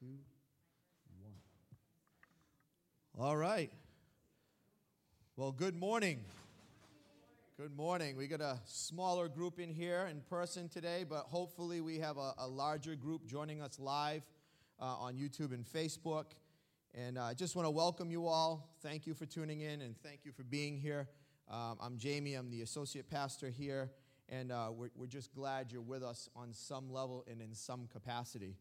[0.00, 0.18] two,
[1.20, 1.34] one.
[3.18, 3.70] All right.
[5.36, 6.20] Well, good morning.
[7.58, 8.16] Good morning.
[8.16, 12.32] We got a smaller group in here in person today, but hopefully we have a,
[12.38, 14.22] a larger group joining us live
[14.80, 16.30] uh, on YouTube and Facebook.
[16.94, 18.70] And uh, I just want to welcome you all.
[18.82, 21.08] Thank you for tuning in and thank you for being here.
[21.50, 23.90] Um, I'm Jamie, I'm the associate pastor here,
[24.30, 27.86] and uh, we're, we're just glad you're with us on some level and in some
[27.92, 28.56] capacity.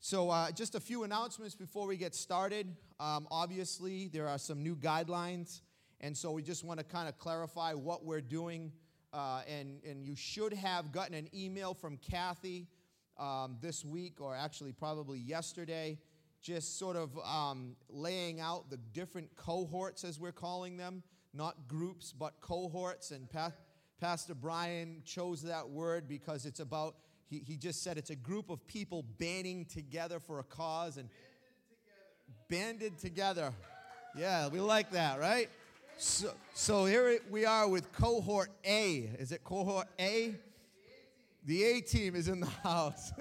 [0.00, 2.76] So, uh, just a few announcements before we get started.
[3.00, 5.62] Um, obviously, there are some new guidelines,
[6.00, 8.72] and so we just want to kind of clarify what we're doing.
[9.12, 12.68] Uh, and, and you should have gotten an email from Kathy
[13.18, 15.98] um, this week, or actually probably yesterday,
[16.42, 22.12] just sort of um, laying out the different cohorts, as we're calling them, not groups,
[22.12, 23.10] but cohorts.
[23.10, 23.52] And pa-
[24.00, 26.96] Pastor Brian chose that word because it's about
[27.28, 31.08] he, he just said it's a group of people banding together for a cause and
[32.48, 33.52] banded together.
[34.16, 35.48] Yeah, we like that, right?
[35.98, 39.10] So, so here we are with cohort A.
[39.18, 40.34] Is it cohort A?
[41.44, 43.12] The A team is in the house.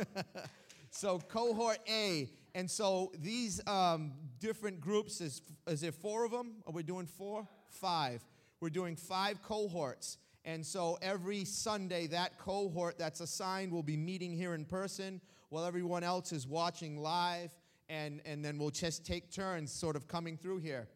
[0.90, 2.30] so cohort A.
[2.54, 6.56] And so these um, different groups, is, is there four of them?
[6.66, 7.48] Are we doing four?
[7.70, 8.24] Five.
[8.62, 10.18] We're doing five cohorts.
[10.46, 15.66] And so every Sunday, that cohort that's assigned will be meeting here in person while
[15.66, 17.52] everyone else is watching live.
[17.90, 20.88] And, and then we'll just take turns sort of coming through here.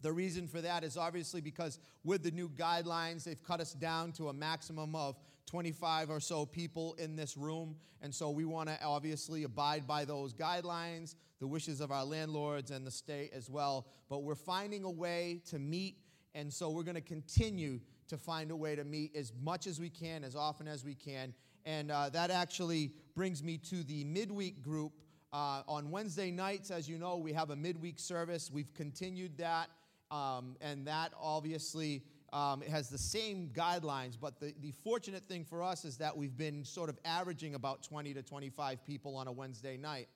[0.00, 4.12] The reason for that is obviously because with the new guidelines, they've cut us down
[4.12, 5.16] to a maximum of
[5.46, 7.76] 25 or so people in this room.
[8.00, 12.70] And so we want to obviously abide by those guidelines, the wishes of our landlords
[12.70, 13.86] and the state as well.
[14.08, 15.96] But we're finding a way to meet.
[16.34, 19.80] And so we're going to continue to find a way to meet as much as
[19.80, 21.34] we can, as often as we can.
[21.64, 24.92] And uh, that actually brings me to the midweek group.
[25.30, 28.50] Uh, on Wednesday nights, as you know, we have a midweek service.
[28.50, 29.68] We've continued that,
[30.10, 32.02] um, and that obviously
[32.32, 34.16] um, has the same guidelines.
[34.18, 37.82] But the, the fortunate thing for us is that we've been sort of averaging about
[37.82, 40.08] 20 to 25 people on a Wednesday night.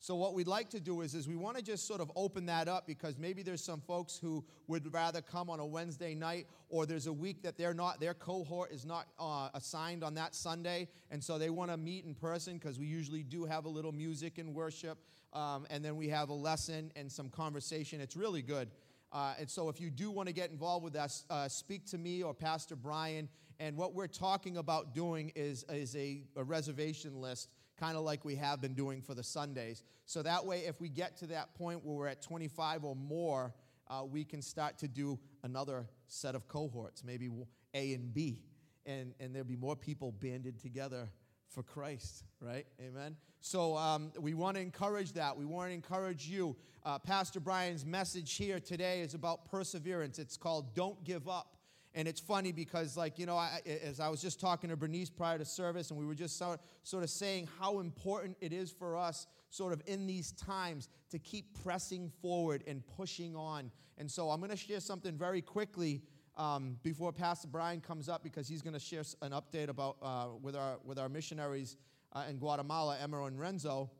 [0.00, 2.46] So what we'd like to do is, is we want to just sort of open
[2.46, 6.46] that up because maybe there's some folks who would rather come on a Wednesday night,
[6.68, 10.36] or there's a week that they're not, their cohort is not uh, assigned on that
[10.36, 13.68] Sunday, and so they want to meet in person because we usually do have a
[13.68, 14.98] little music and worship,
[15.32, 18.00] um, and then we have a lesson and some conversation.
[18.00, 18.70] It's really good.
[19.10, 21.98] Uh, and so, if you do want to get involved with us, uh, speak to
[21.98, 23.28] me or Pastor Brian.
[23.58, 27.48] And what we're talking about doing is, is a, a reservation list
[27.78, 29.82] kind of like we have been doing for the Sundays.
[30.04, 33.54] So that way, if we get to that point where we're at 25 or more,
[33.88, 37.30] uh, we can start to do another set of cohorts, maybe
[37.74, 38.42] A and B,
[38.86, 41.08] and, and there'll be more people banded together
[41.48, 42.66] for Christ, right?
[42.80, 43.16] Amen.
[43.40, 45.36] So um, we want to encourage that.
[45.36, 46.56] We want to encourage you.
[46.84, 50.18] Uh, Pastor Brian's message here today is about perseverance.
[50.18, 51.57] It's called Don't Give Up.
[51.94, 55.10] And it's funny because, like, you know, I, as I was just talking to Bernice
[55.10, 56.60] prior to service, and we were just sort
[56.92, 61.62] of saying how important it is for us, sort of in these times, to keep
[61.62, 63.70] pressing forward and pushing on.
[63.96, 66.02] And so I'm going to share something very quickly
[66.36, 70.26] um, before Pastor Brian comes up because he's going to share an update about uh,
[70.40, 71.76] with, our, with our missionaries
[72.12, 73.90] uh, in Guatemala, Emma and Renzo.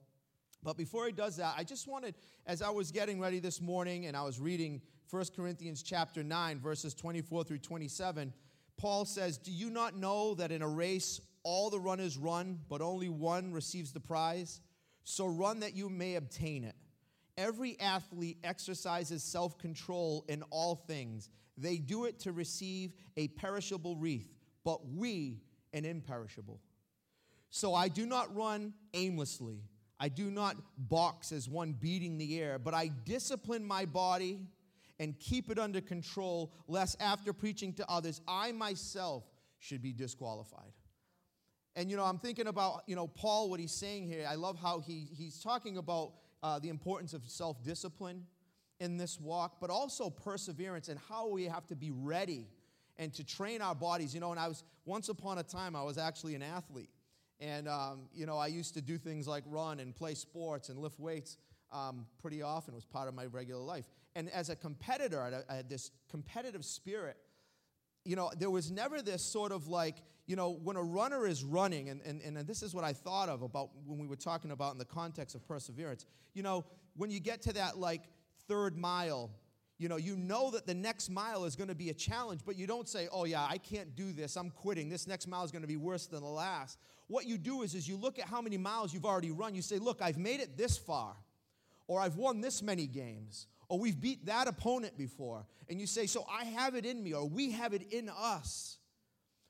[0.62, 2.14] But before he does that, I just wanted,
[2.46, 4.80] as I was getting ready this morning and I was reading
[5.10, 8.32] 1 Corinthians chapter 9, verses 24 through 27,
[8.76, 12.80] Paul says, Do you not know that in a race all the runners run, but
[12.80, 14.60] only one receives the prize?
[15.04, 16.76] So run that you may obtain it.
[17.36, 21.30] Every athlete exercises self control in all things.
[21.56, 24.32] They do it to receive a perishable wreath,
[24.64, 25.40] but we
[25.72, 26.60] an imperishable.
[27.50, 29.62] So I do not run aimlessly.
[30.00, 34.38] I do not box as one beating the air, but I discipline my body
[35.00, 39.24] and keep it under control, lest after preaching to others, I myself
[39.58, 40.72] should be disqualified.
[41.76, 44.26] And you know, I'm thinking about you know Paul, what he's saying here.
[44.28, 48.26] I love how he he's talking about uh, the importance of self-discipline
[48.80, 52.46] in this walk, but also perseverance and how we have to be ready
[52.96, 54.12] and to train our bodies.
[54.12, 56.90] You know, and I was once upon a time I was actually an athlete,
[57.40, 60.78] and um, you know I used to do things like run and play sports and
[60.78, 61.36] lift weights
[61.72, 62.74] um, pretty often.
[62.74, 63.84] It was part of my regular life.
[64.14, 67.16] And as a competitor, I had this competitive spirit.
[68.04, 69.96] You know, there was never this sort of like,
[70.26, 73.28] you know, when a runner is running, and, and, and this is what I thought
[73.28, 76.06] of about when we were talking about in the context of perseverance.
[76.34, 76.64] You know,
[76.96, 78.02] when you get to that like
[78.48, 79.30] third mile,
[79.78, 82.56] you know, you know that the next mile is going to be a challenge, but
[82.56, 84.36] you don't say, oh, yeah, I can't do this.
[84.36, 84.88] I'm quitting.
[84.88, 86.78] This next mile is going to be worse than the last.
[87.06, 89.54] What you do is, is you look at how many miles you've already run.
[89.54, 91.14] You say, look, I've made it this far.
[91.88, 95.46] or I've won this many games, or we've beat that opponent before.
[95.68, 98.76] And you say, So I have it in me, or we have it in us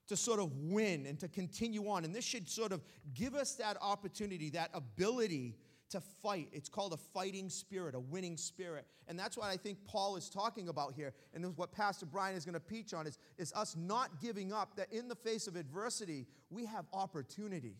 [0.06, 2.04] to sort of win and to continue on.
[2.04, 2.82] And this should sort of
[3.12, 5.56] give us that opportunity, that ability
[5.90, 6.48] to fight.
[6.52, 8.86] It's called a fighting spirit, a winning spirit.
[9.06, 11.14] And that's what I think Paul is talking about here.
[11.34, 14.76] And what Pastor Brian is going to preach on is, is us not giving up,
[14.76, 17.76] that in the face of adversity, we have opportunity.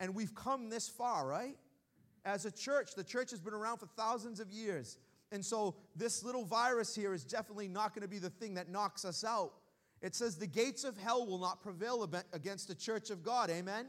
[0.00, 1.56] And we've come this far, right?
[2.24, 4.98] As a church, the church has been around for thousands of years.
[5.32, 8.70] And so this little virus here is definitely not going to be the thing that
[8.70, 9.52] knocks us out.
[10.00, 13.50] It says the gates of hell will not prevail against the church of God.
[13.50, 13.86] Amen?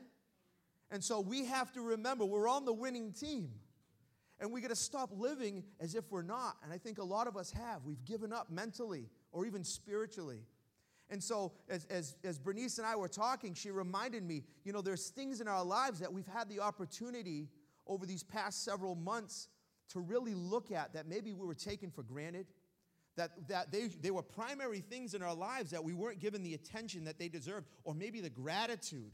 [0.91, 3.51] And so we have to remember we're on the winning team.
[4.39, 6.55] And we got to stop living as if we're not.
[6.63, 7.83] And I think a lot of us have.
[7.83, 10.45] We've given up mentally or even spiritually.
[11.09, 14.81] And so, as, as, as Bernice and I were talking, she reminded me you know,
[14.81, 17.49] there's things in our lives that we've had the opportunity
[17.87, 19.49] over these past several months
[19.89, 22.45] to really look at that maybe we were taken for granted.
[23.15, 26.53] That, that they, they were primary things in our lives that we weren't given the
[26.53, 29.11] attention that they deserved, or maybe the gratitude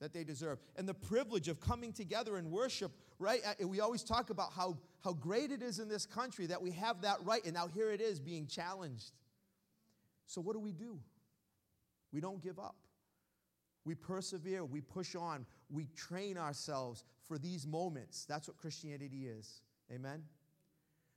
[0.00, 0.58] that they deserve.
[0.76, 3.40] And the privilege of coming together and worship, right?
[3.44, 6.70] Uh, we always talk about how, how great it is in this country that we
[6.72, 9.12] have that right, and now here it is being challenged.
[10.26, 10.98] So, what do we do?
[12.12, 12.76] We don't give up.
[13.84, 18.24] We persevere, we push on, we train ourselves for these moments.
[18.26, 19.62] That's what Christianity is.
[19.92, 20.22] Amen?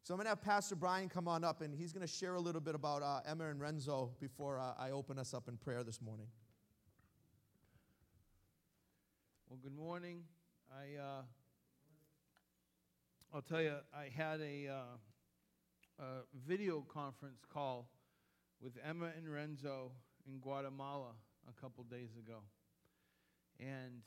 [0.04, 2.36] So I'm going to have Pastor Brian come on up, and he's going to share
[2.36, 5.58] a little bit about uh, Emma and Renzo before uh, I open us up in
[5.58, 6.28] prayer this morning.
[9.52, 10.22] Well, good morning.
[10.72, 11.24] I, uh,
[13.34, 16.06] I'll tell you, I had a, uh, a,
[16.48, 17.90] video conference call
[18.62, 19.92] with Emma and Renzo
[20.26, 21.16] in Guatemala
[21.50, 22.38] a couple days ago.
[23.60, 24.04] And,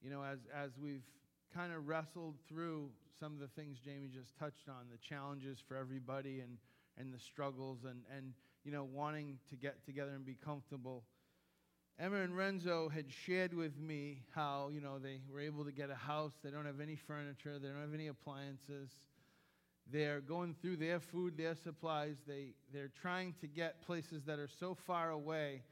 [0.00, 1.08] you know, as, as we've
[1.52, 5.76] kind of wrestled through some of the things Jamie just touched on, the challenges for
[5.76, 6.58] everybody and,
[6.96, 8.32] and the struggles and, and,
[8.62, 11.02] you know, wanting to get together and be comfortable
[11.98, 15.90] Emma and Renzo had shared with me how, you know, they were able to get
[15.90, 16.32] a house.
[16.42, 18.90] They don't have any furniture, they don't have any appliances.
[19.90, 22.16] They're going through their food, their supplies.
[22.26, 25.62] They, they're trying to get places that are so far away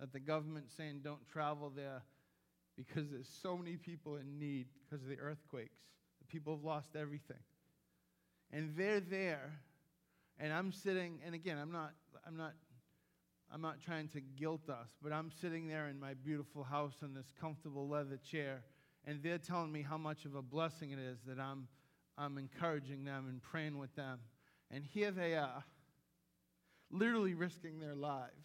[0.00, 2.02] that the government's saying don't travel there
[2.76, 5.76] because there's so many people in need because of the earthquakes.
[6.20, 7.42] The people have lost everything.
[8.52, 9.60] And they're there,
[10.38, 11.92] and I'm sitting, and again, I'm not,
[12.26, 12.54] I'm not
[13.52, 17.14] I'm not trying to guilt us, but I'm sitting there in my beautiful house in
[17.14, 18.62] this comfortable leather chair,
[19.06, 21.66] and they're telling me how much of a blessing it is that I'm,
[22.18, 24.18] I'm encouraging them and praying with them.
[24.70, 25.64] And here they are,
[26.90, 28.44] literally risking their lives.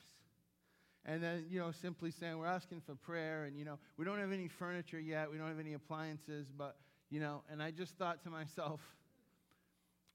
[1.06, 4.20] And then, you know, simply saying, we're asking for prayer, and, you know, we don't
[4.20, 6.78] have any furniture yet, we don't have any appliances, but,
[7.10, 8.80] you know, and I just thought to myself,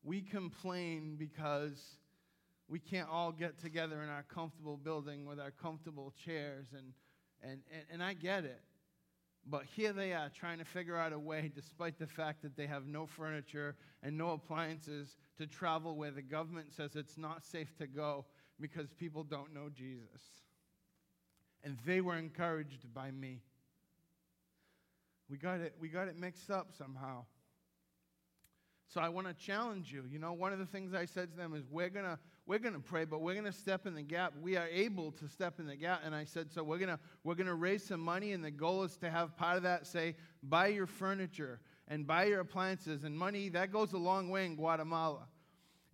[0.03, 1.98] we complain because
[2.69, 6.93] we can't all get together in our comfortable building with our comfortable chairs, and,
[7.43, 8.61] and, and, and I get it.
[9.47, 12.67] But here they are trying to figure out a way, despite the fact that they
[12.67, 17.75] have no furniture and no appliances, to travel where the government says it's not safe
[17.79, 18.27] to go
[18.61, 20.21] because people don't know Jesus.
[21.65, 23.41] And they were encouraged by me.
[25.31, 27.25] We got it, we got it mixed up somehow.
[28.89, 30.05] So I want to challenge you.
[30.11, 32.59] You know, one of the things I said to them is we're going to we're
[32.59, 34.33] going to pray, but we're going to step in the gap.
[34.41, 36.01] We are able to step in the gap.
[36.03, 38.51] And I said, so we're going to we're going to raise some money, and the
[38.51, 43.05] goal is to have part of that say, buy your furniture and buy your appliances
[43.05, 43.51] and money.
[43.51, 45.27] That goes a long way in Guatemala.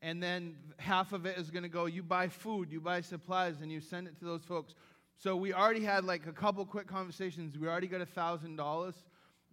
[0.00, 3.60] And then half of it is going to go, you buy food, you buy supplies,
[3.60, 4.76] and you send it to those folks.
[5.16, 7.58] So we already had like a couple quick conversations.
[7.58, 8.94] We already got a thousand dollars.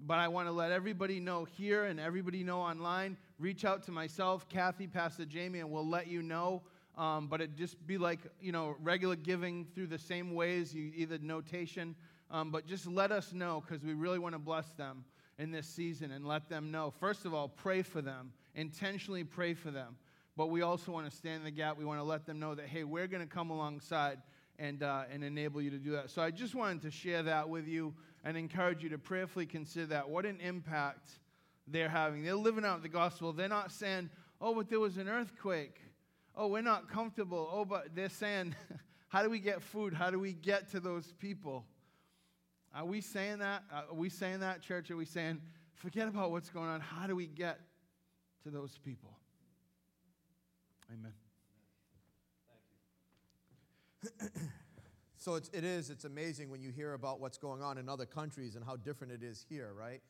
[0.03, 3.17] But I want to let everybody know here and everybody know online.
[3.39, 6.63] Reach out to myself, Kathy, Pastor Jamie, and we'll let you know
[6.97, 10.91] um, but it just be like, you know, regular giving through the same ways, you
[10.95, 11.95] either notation,
[12.29, 15.03] um, but just let us know because we really want to bless them
[15.37, 16.91] in this season and let them know.
[16.99, 19.95] First of all, pray for them, intentionally pray for them.
[20.37, 21.77] But we also want to stand in the gap.
[21.77, 24.19] We want to let them know that, hey, we're going to come alongside
[24.57, 26.09] and, uh, and enable you to do that.
[26.09, 27.93] So I just wanted to share that with you
[28.23, 30.09] and encourage you to prayerfully consider that.
[30.09, 31.11] What an impact
[31.67, 32.23] they're having.
[32.23, 33.33] They're living out the gospel.
[33.33, 35.81] They're not saying, oh, but there was an earthquake
[36.35, 37.49] oh, we're not comfortable.
[37.51, 38.55] Oh, but they're saying,
[39.09, 39.93] how do we get food?
[39.93, 41.65] How do we get to those people?
[42.73, 43.63] Are we saying that?
[43.71, 44.89] Are we saying that, church?
[44.91, 45.41] Are we saying,
[45.73, 46.79] forget about what's going on?
[46.79, 47.59] How do we get
[48.43, 49.17] to those people?
[50.89, 51.13] Amen.
[54.19, 54.41] Thank you.
[55.17, 58.05] so it's, it is, it's amazing when you hear about what's going on in other
[58.05, 60.01] countries and how different it is here, right?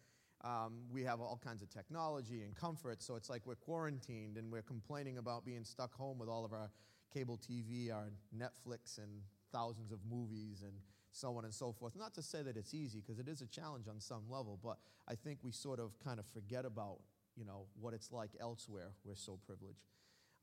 [0.44, 4.52] Um, we have all kinds of technology and comfort, so it's like we're quarantined and
[4.52, 6.72] we're complaining about being stuck home with all of our
[7.14, 9.22] cable TV, our Netflix, and
[9.52, 10.74] thousands of movies and
[11.12, 11.96] so on and so forth.
[11.96, 14.78] Not to say that it's easy, because it is a challenge on some level, but
[15.08, 17.00] I think we sort of kind of forget about,
[17.36, 18.92] you know, what it's like elsewhere.
[19.04, 19.84] We're so privileged.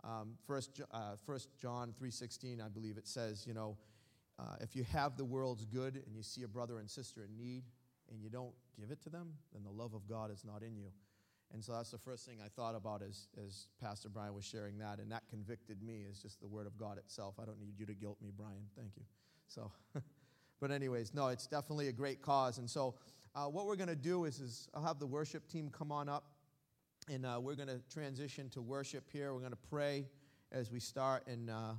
[0.04, 3.76] Um, first, uh, first John 3.16, I believe it says, you know,
[4.38, 7.36] uh, if you have the world's good and you see a brother and sister in
[7.36, 7.64] need
[8.10, 10.76] and you don't give it to them, then the love of God is not in
[10.76, 10.88] you.
[11.52, 14.78] And so that's the first thing I thought about as, as Pastor Brian was sharing
[14.78, 17.36] that, and that convicted me is just the Word of God itself.
[17.40, 18.66] I don't need you to guilt me, Brian.
[18.76, 19.02] Thank you.
[19.46, 19.72] So,
[20.60, 22.58] but anyways, no, it's definitely a great cause.
[22.58, 22.96] And so,
[23.34, 26.08] uh, what we're going to do is, is I'll have the worship team come on
[26.08, 26.24] up,
[27.08, 29.32] and uh, we're going to transition to worship here.
[29.32, 30.06] We're going to pray
[30.52, 31.72] as we start, and uh,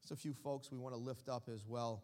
[0.00, 2.02] there's a few folks we want to lift up as well.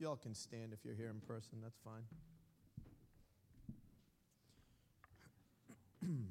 [0.00, 2.02] Y'all can stand if you're here in person, that's fine.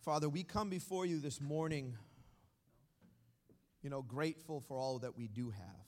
[0.00, 1.96] Father, we come before you this morning,
[3.82, 5.86] you know, grateful for all that we do have.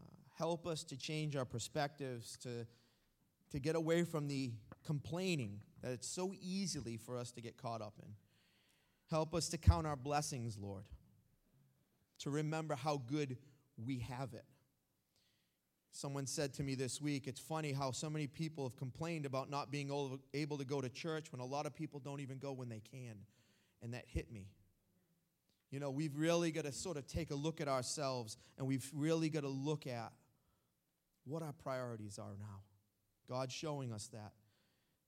[0.00, 0.06] Uh,
[0.38, 2.66] help us to change our perspectives, to,
[3.50, 4.52] to get away from the
[4.82, 8.08] complaining that it's so easily for us to get caught up in.
[9.10, 10.84] Help us to count our blessings, Lord,
[12.20, 13.36] to remember how good
[13.76, 14.46] we have it.
[15.96, 19.48] Someone said to me this week, it's funny how so many people have complained about
[19.48, 19.92] not being
[20.34, 22.80] able to go to church when a lot of people don't even go when they
[22.80, 23.14] can.
[23.80, 24.48] And that hit me.
[25.70, 28.90] You know, we've really got to sort of take a look at ourselves and we've
[28.92, 30.10] really got to look at
[31.26, 32.62] what our priorities are now.
[33.28, 34.32] God's showing us that.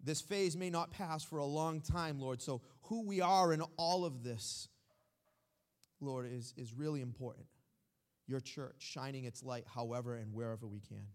[0.01, 2.41] This phase may not pass for a long time, Lord.
[2.41, 4.69] So, who we are in all of this,
[6.01, 7.47] Lord, is, is really important
[8.27, 11.07] your church, shining its light however and wherever we can.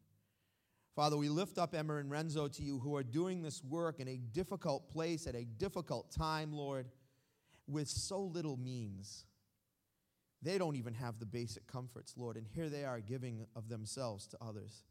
[0.96, 4.08] Father, we lift up Emma and Renzo to you who are doing this work in
[4.08, 6.88] a difficult place at a difficult time, Lord,
[7.68, 9.26] with so little means.
[10.42, 14.28] They don't even have the basic comforts, Lord, and here they are giving of themselves
[14.28, 14.84] to others.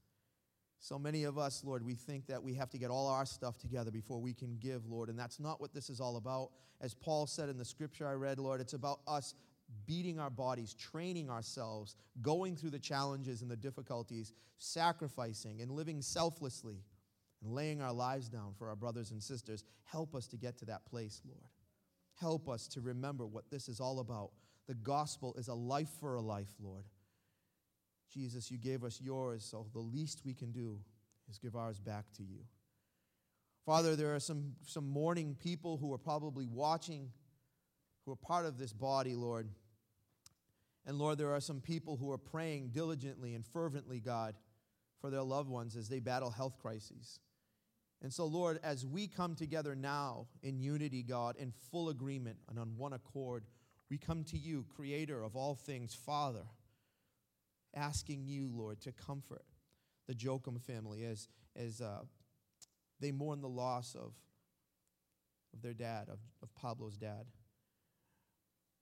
[0.78, 3.58] So many of us, Lord, we think that we have to get all our stuff
[3.58, 6.52] together before we can give, Lord, and that's not what this is all about.
[6.80, 9.34] As Paul said in the scripture I read, Lord, it's about us
[9.86, 16.02] beating our bodies, training ourselves, going through the challenges and the difficulties, sacrificing and living
[16.02, 16.82] selflessly
[17.42, 19.64] and laying our lives down for our brothers and sisters.
[19.84, 21.48] Help us to get to that place, Lord.
[22.18, 24.30] Help us to remember what this is all about.
[24.66, 26.84] The gospel is a life for a life, Lord.
[28.12, 30.78] Jesus, you gave us yours, so the least we can do
[31.28, 32.40] is give ours back to you.
[33.64, 37.10] Father, there are some, some mourning people who are probably watching
[38.04, 39.48] who are part of this body, Lord.
[40.87, 44.34] And Lord, there are some people who are praying diligently and fervently, God,
[45.00, 47.20] for their loved ones as they battle health crises.
[48.02, 52.58] And so, Lord, as we come together now in unity, God, in full agreement and
[52.58, 53.44] on one accord,
[53.90, 56.44] we come to you, creator of all things, Father,
[57.75, 59.44] asking you, Lord, to comfort
[60.06, 62.00] the Jokum family as, as uh,
[63.00, 64.12] they mourn the loss of,
[65.52, 67.26] of their dad, of, of Pablo's dad.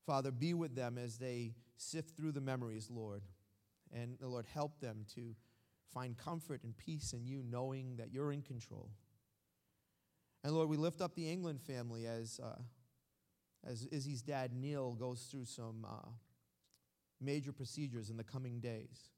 [0.09, 3.21] Father, be with them as they sift through the memories, Lord.
[3.93, 5.37] And the Lord, help them to
[5.93, 8.89] find comfort and peace in you, knowing that you're in control.
[10.43, 12.57] And Lord, we lift up the England family as, uh,
[13.67, 16.09] as Izzy's dad, Neil, goes through some uh,
[17.21, 19.11] major procedures in the coming days.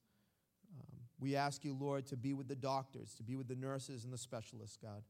[0.76, 4.02] Um, we ask you, Lord, to be with the doctors, to be with the nurses
[4.02, 5.04] and the specialists, God.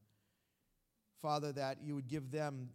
[1.19, 2.69] Father, that you would give them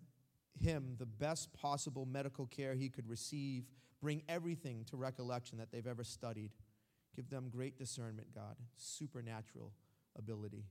[0.61, 3.65] him the best possible medical care he could receive.
[4.01, 6.51] Bring everything to recollection that they've ever studied.
[7.15, 9.73] Give them great discernment, God, supernatural
[10.17, 10.65] ability.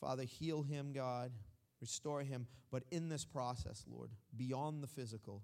[0.00, 1.32] Father, heal him, God,
[1.80, 2.46] restore him.
[2.70, 5.42] But in this process, Lord, beyond the physical,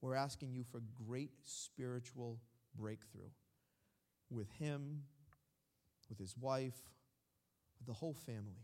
[0.00, 2.38] we're asking you for great spiritual
[2.76, 3.30] breakthrough
[4.30, 5.02] with him,
[6.08, 6.78] with his wife,
[7.78, 8.62] with the whole family,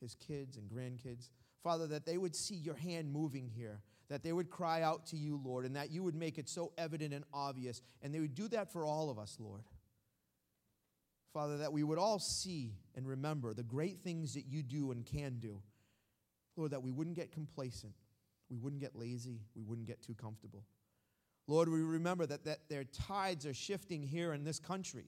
[0.00, 1.30] his kids and grandkids.
[1.62, 5.16] Father, that they would see your hand moving here, that they would cry out to
[5.16, 7.82] you, Lord, and that you would make it so evident and obvious.
[8.02, 9.62] And they would do that for all of us, Lord.
[11.34, 15.04] Father, that we would all see and remember the great things that you do and
[15.04, 15.60] can do.
[16.56, 17.94] Lord, that we wouldn't get complacent,
[18.50, 20.64] we wouldn't get lazy, we wouldn't get too comfortable.
[21.46, 25.06] Lord, we remember that, that their tides are shifting here in this country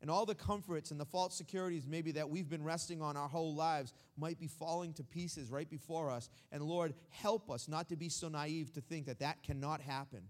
[0.00, 3.28] and all the comforts and the false securities maybe that we've been resting on our
[3.28, 6.30] whole lives might be falling to pieces right before us.
[6.50, 10.22] And Lord, help us not to be so naive to think that that cannot happen.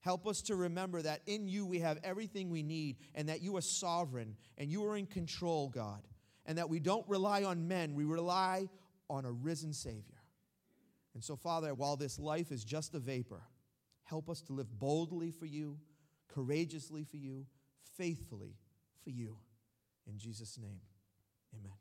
[0.00, 3.56] Help us to remember that in you we have everything we need and that you
[3.56, 6.02] are sovereign and you are in control, God.
[6.46, 8.68] And that we don't rely on men, we rely
[9.08, 10.22] on a risen Savior.
[11.14, 13.42] And so, Father, while this life is just a vapor,
[14.04, 15.76] help us to live boldly for you,
[16.28, 17.46] courageously for you,
[17.96, 18.56] faithfully
[19.02, 19.36] for you.
[20.06, 20.80] In Jesus' name,
[21.54, 21.72] amen.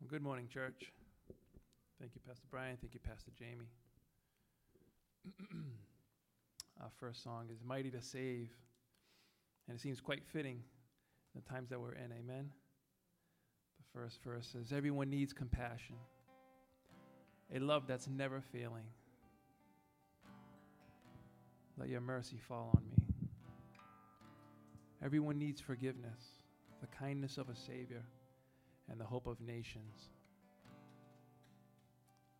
[0.00, 0.92] Well, good morning, church.
[2.00, 2.76] Thank you, Pastor Brian.
[2.80, 3.70] Thank you, Pastor Jamie.
[6.82, 8.50] Our first song is Mighty to Save,
[9.68, 10.56] and it seems quite fitting
[11.34, 12.12] in the times that we're in.
[12.12, 12.50] Amen.
[13.78, 15.96] The first verse says, Everyone needs compassion,
[17.54, 18.86] a love that's never failing.
[21.78, 23.01] Let your mercy fall on me.
[25.04, 26.20] Everyone needs forgiveness,
[26.80, 28.02] the kindness of a Savior,
[28.90, 30.10] and the hope of nations.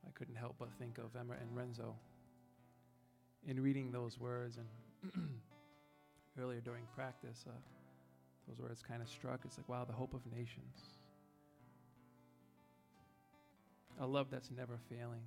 [0.07, 1.97] I couldn't help but think of Emma and Renzo
[3.47, 4.59] in reading those words.
[4.59, 5.13] And
[6.41, 7.53] earlier during practice, uh,
[8.49, 9.41] those words kind of struck.
[9.45, 10.79] It's like, wow, the hope of nations.
[14.01, 15.23] A love that's never failing.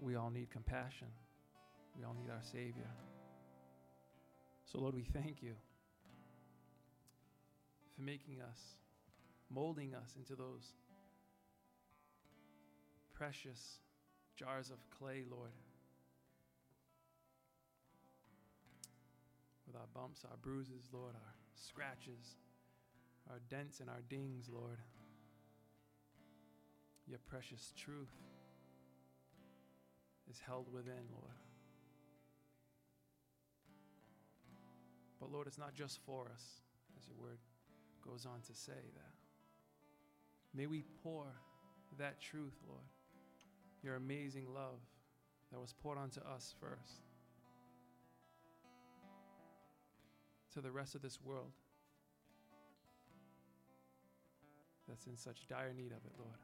[0.00, 1.08] We all need compassion.
[1.98, 2.90] We all need our Savior.
[4.70, 5.54] So, Lord, we thank you
[7.96, 8.60] for making us,
[9.52, 10.74] molding us into those
[13.12, 13.78] precious
[14.36, 15.50] jars of clay, Lord.
[19.66, 22.36] With our bumps, our bruises, Lord, our scratches,
[23.28, 24.78] our dents, and our dings, Lord.
[27.08, 28.14] Your precious truth
[30.30, 31.49] is held within, Lord.
[35.20, 36.42] But Lord, it's not just for us,
[36.98, 37.38] as your word
[38.04, 39.14] goes on to say that.
[40.54, 41.26] May we pour
[41.98, 42.80] that truth, Lord,
[43.82, 44.80] your amazing love
[45.52, 47.02] that was poured onto us first,
[50.54, 51.52] to the rest of this world
[54.88, 56.38] that's in such dire need of it, Lord.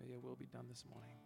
[0.00, 1.23] May your will be done this morning.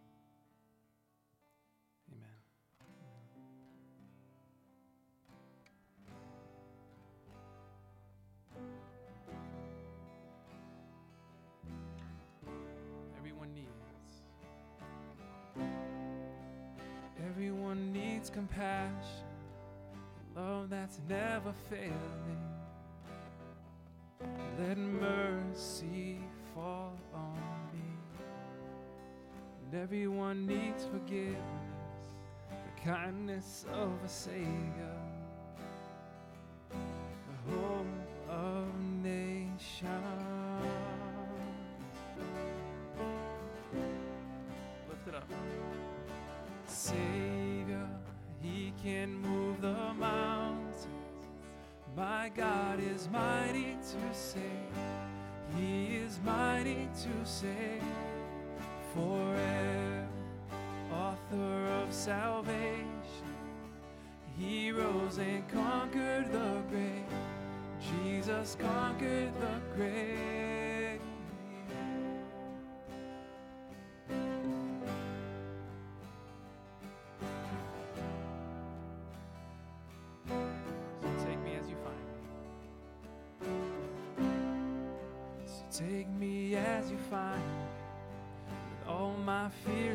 [18.29, 19.25] Needs compassion,
[20.35, 21.93] love that's never failing.
[24.59, 26.19] Let mercy
[26.53, 27.39] fall on
[27.73, 27.97] me.
[29.63, 31.37] And everyone needs forgiveness,
[32.49, 34.88] the kindness of a Savior,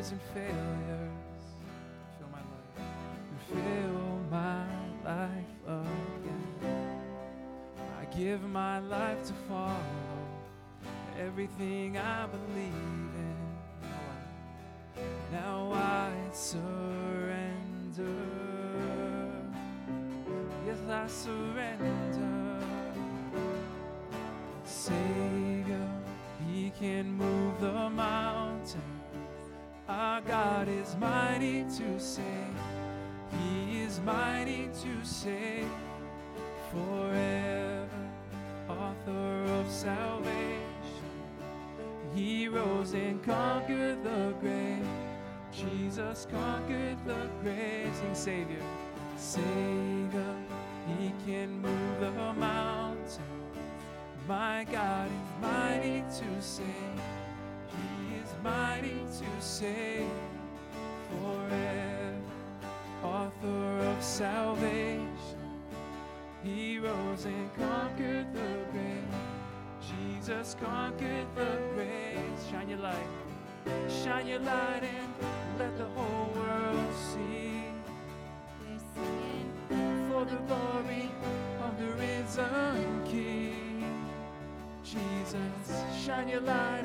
[0.05, 1.11] fears and failures.
[2.19, 2.89] Fill my life.
[3.29, 4.67] And fill my
[5.03, 7.01] life again.
[7.99, 9.79] I give my life to follow
[11.19, 13.14] everything I believe
[31.77, 32.25] to save.
[33.31, 35.67] He is mighty to save
[36.71, 37.89] forever.
[38.69, 40.61] Author of salvation.
[42.13, 44.87] He rose and conquered the grave.
[45.51, 47.93] Jesus conquered the grave.
[47.93, 48.63] Sing Savior.
[49.17, 50.35] Savior,
[50.97, 53.23] He can move the mountain.
[54.29, 57.01] My God is mighty to save.
[57.67, 60.09] He is mighty to save
[61.25, 62.21] forever.
[63.03, 65.39] Author of salvation.
[66.43, 69.15] He rose and conquered the grave.
[69.89, 72.19] Jesus conquered the grave.
[72.49, 73.11] Shine your light,
[74.03, 75.13] shine your light and
[75.59, 77.63] let the whole world see.
[78.61, 81.09] We're singing For the glory
[81.65, 83.83] of the risen King.
[84.83, 86.84] Jesus, shine your light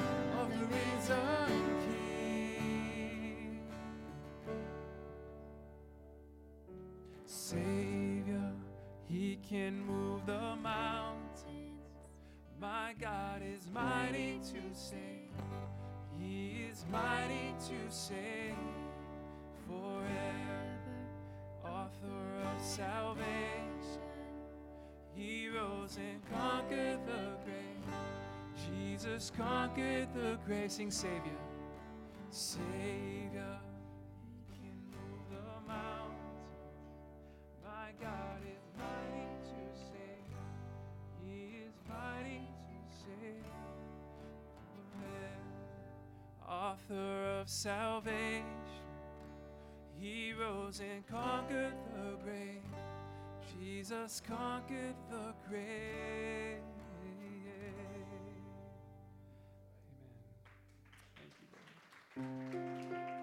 [9.51, 11.43] can move the mountains.
[12.61, 14.95] My God is mighty to save.
[16.17, 18.55] He is mighty to save
[19.67, 20.61] forever
[21.65, 23.27] author of salvation.
[25.13, 27.91] He rose and conquered the grave.
[28.69, 30.71] Jesus conquered the grave.
[30.71, 31.41] Sing Savior.
[32.29, 33.57] Savior.
[34.49, 36.21] He can move the mountains.
[37.65, 39.40] My God is mighty
[46.51, 48.43] Author of salvation.
[49.97, 52.61] He rose and conquered the grave.
[53.59, 56.59] Jesus conquered the grave.
[57.03, 57.81] Amen.
[61.15, 61.47] Thank you,
[62.91, 63.20] Lord.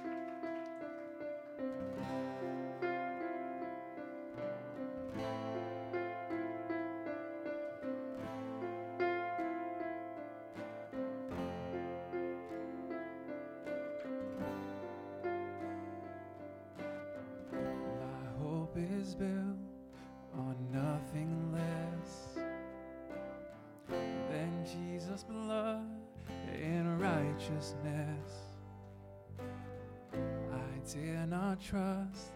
[31.48, 32.34] Not trust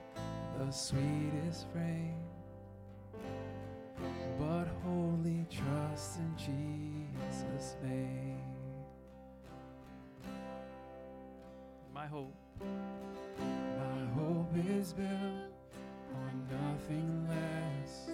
[0.58, 2.16] the sweetest frame,
[4.38, 8.40] but wholly trust in Jesus' name.
[11.92, 12.34] My hope.
[13.38, 15.52] My hope is built
[16.14, 18.08] on nothing less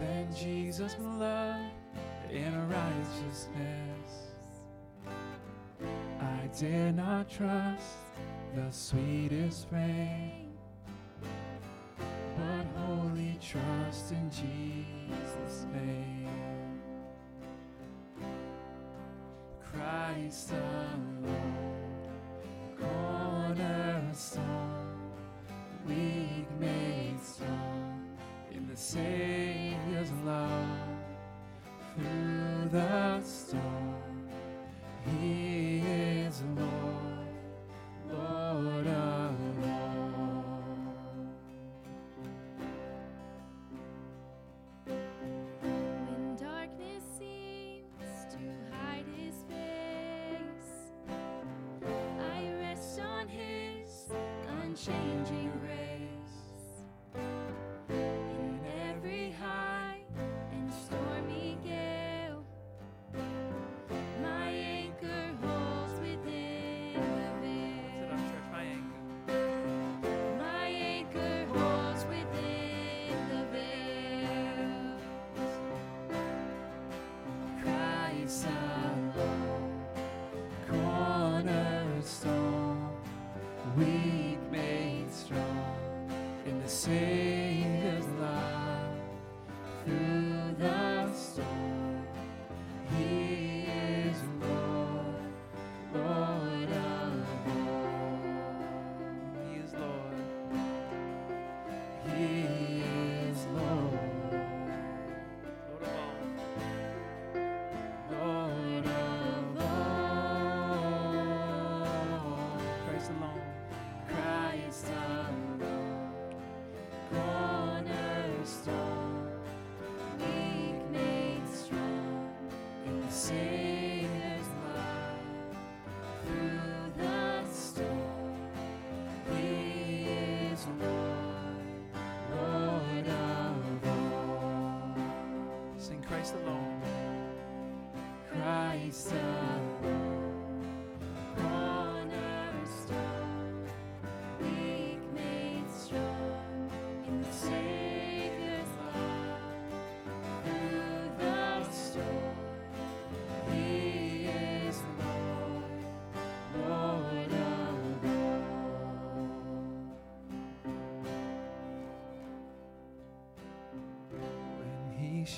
[0.00, 1.70] than Jesus' blood
[2.32, 4.34] and righteousness.
[6.20, 7.84] I dare not trust
[8.54, 10.52] the sweetest frame,
[12.36, 16.28] but wholly trust in Jesus' name.
[19.60, 21.64] Christ alone
[22.78, 24.44] cornerstone,
[25.88, 28.16] weak made strong
[28.52, 29.23] in the Savior's
[54.88, 55.53] unchanging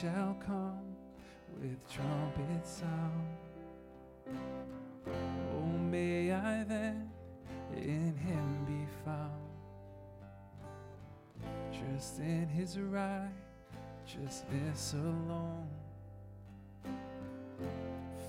[0.00, 0.94] shall come
[1.58, 3.36] with trumpet sound.
[5.06, 7.10] Oh, may I then
[7.74, 9.30] in him be found,
[11.72, 13.32] just in his righteousness
[14.92, 15.68] alone,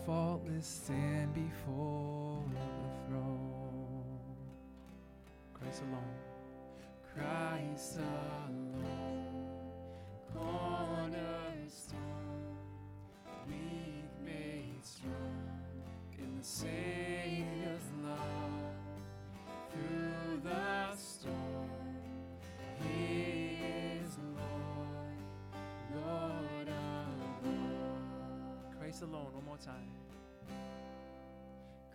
[0.06, 4.20] faultless stand before the throne.
[5.54, 6.16] Christ alone.
[7.14, 8.67] Christ alone,
[16.48, 18.64] Savior's love.
[19.70, 21.70] Through the storm,
[22.82, 23.60] He
[24.02, 25.20] is Lord,
[25.94, 27.44] Lord of.
[28.80, 29.92] Christ alone, one more time.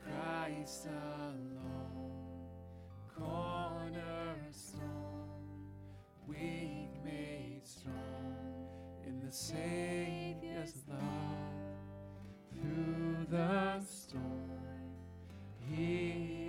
[0.04, 2.12] Christ alone,
[3.18, 4.82] cornerstone,
[6.26, 8.68] weak made strong
[9.06, 11.41] in the Savior's love.
[13.32, 14.50] The storm,
[15.66, 16.41] He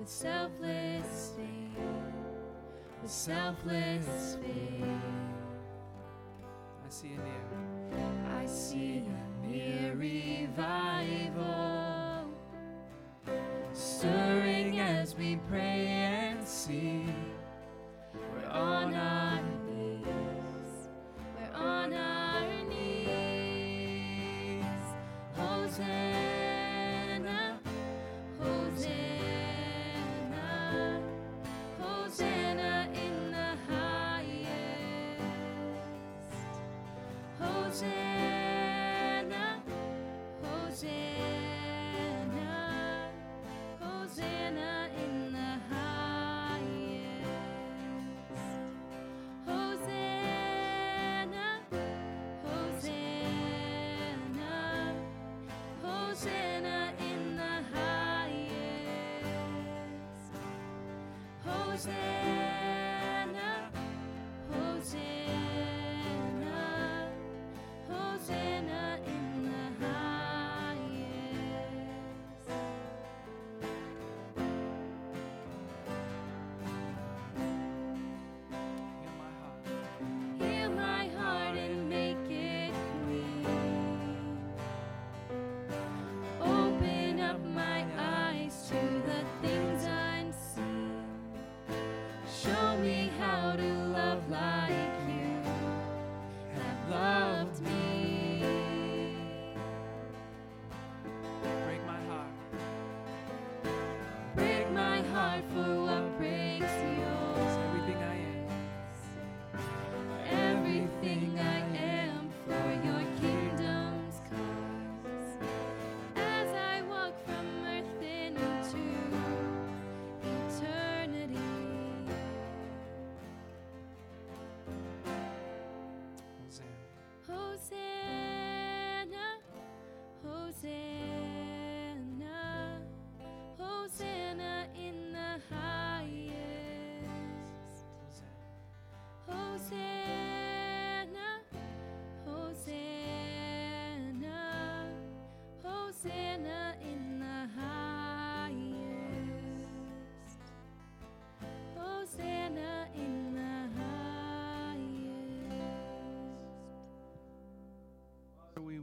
[0.00, 1.84] with selfless faith,
[3.02, 5.39] with selfless faith.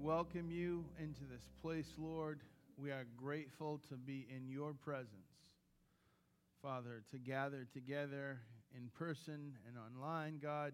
[0.07, 2.39] Welcome you into this place, Lord.
[2.77, 5.11] We are grateful to be in your presence.
[6.61, 8.39] Father, to gather together
[8.73, 10.71] in person and online, God,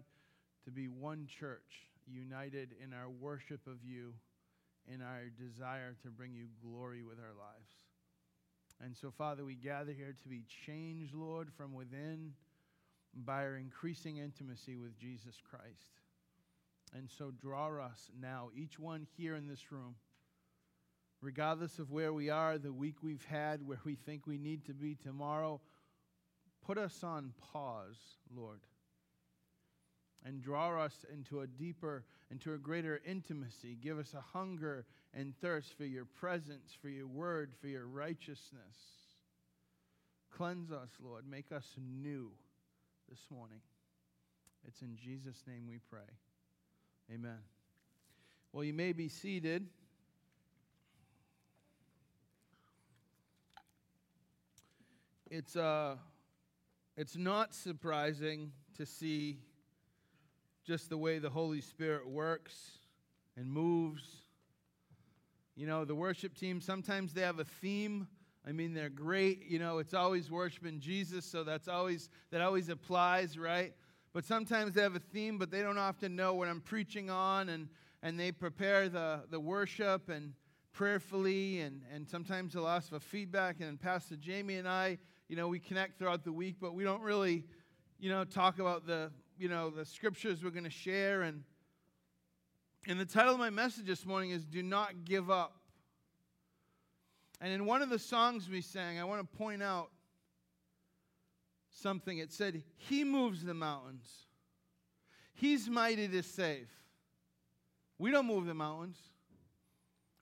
[0.66, 4.14] to be one church, united in our worship of you,
[4.86, 7.72] in our desire to bring you glory with our lives.
[8.80, 12.34] And so, Father, we gather here to be changed, Lord, from within
[13.16, 16.03] by our increasing intimacy with Jesus Christ.
[16.96, 19.96] And so, draw us now, each one here in this room,
[21.20, 24.74] regardless of where we are, the week we've had, where we think we need to
[24.74, 25.60] be tomorrow,
[26.64, 27.98] put us on pause,
[28.32, 28.60] Lord,
[30.24, 33.76] and draw us into a deeper, into a greater intimacy.
[33.82, 38.76] Give us a hunger and thirst for your presence, for your word, for your righteousness.
[40.30, 41.24] Cleanse us, Lord.
[41.28, 42.30] Make us new
[43.08, 43.60] this morning.
[44.66, 46.00] It's in Jesus' name we pray.
[47.12, 47.38] Amen.
[48.52, 49.66] Well, you may be seated.
[55.30, 55.96] It's, uh,
[56.96, 59.38] it's not surprising to see
[60.64, 62.78] just the way the Holy Spirit works
[63.36, 64.02] and moves.
[65.56, 68.08] You know, the worship team, sometimes they have a theme.
[68.46, 69.44] I mean, they're great.
[69.46, 73.74] You know, it's always worshiping Jesus, so that's always that always applies, right?
[74.14, 77.50] But sometimes they have a theme, but they don't often know what I'm preaching on,
[77.50, 77.68] and
[78.02, 80.32] and they prepare the the worship and
[80.72, 83.60] prayerfully, and and sometimes they'll ask for feedback.
[83.60, 84.98] And Pastor Jamie and I,
[85.28, 87.44] you know, we connect throughout the week, but we don't really,
[87.98, 91.42] you know, talk about the you know the scriptures we're going to share and
[92.86, 95.56] and the title of my message this morning is do not give up
[97.40, 99.90] and in one of the songs we sang i want to point out
[101.74, 104.08] something it said he moves the mountains
[105.34, 106.68] he's mighty to save
[107.98, 108.98] we don't move the mountains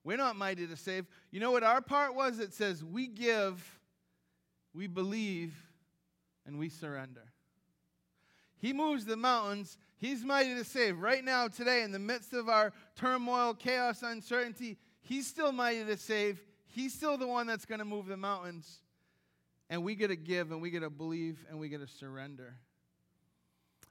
[0.05, 3.79] we're not mighty to save you know what our part was it says we give
[4.75, 5.55] we believe
[6.47, 7.23] and we surrender
[8.59, 9.77] he moves the mountains.
[9.97, 11.01] He's mighty to save.
[11.01, 15.97] Right now, today, in the midst of our turmoil, chaos, uncertainty, He's still mighty to
[15.97, 16.41] save.
[16.69, 18.82] He's still the one that's going to move the mountains.
[19.73, 22.57] And we get to give and we get to believe and we get to surrender.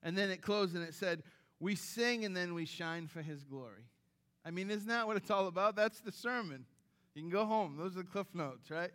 [0.04, 1.24] And then it closed and it said,
[1.60, 3.88] We sing and then we shine for His glory.
[4.46, 5.76] I mean, isn't that what it's all about?
[5.76, 6.65] That's the sermon.
[7.15, 7.78] You can go home.
[7.80, 8.91] Those are the cliff notes, right?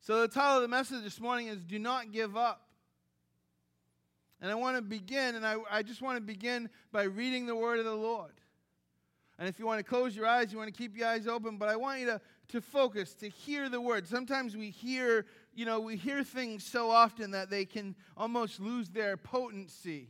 [0.00, 2.68] So, the title of the message this morning is Do Not Give Up.
[4.40, 7.56] And I want to begin, and I, I just want to begin by reading the
[7.56, 8.30] word of the Lord.
[9.40, 11.58] And if you want to close your eyes, you want to keep your eyes open,
[11.58, 14.06] but I want you to, to focus, to hear the word.
[14.06, 18.88] Sometimes we hear, you know, we hear things so often that they can almost lose
[18.88, 20.08] their potency.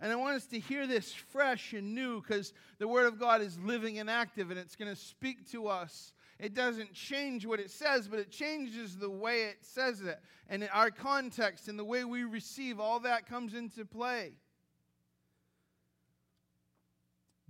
[0.00, 3.40] And I want us to hear this fresh and new because the Word of God
[3.40, 7.60] is living and active and it's going to speak to us it doesn't change what
[7.60, 10.20] it says, but it changes the way it says it.
[10.48, 14.32] And our context and the way we receive, all that comes into play.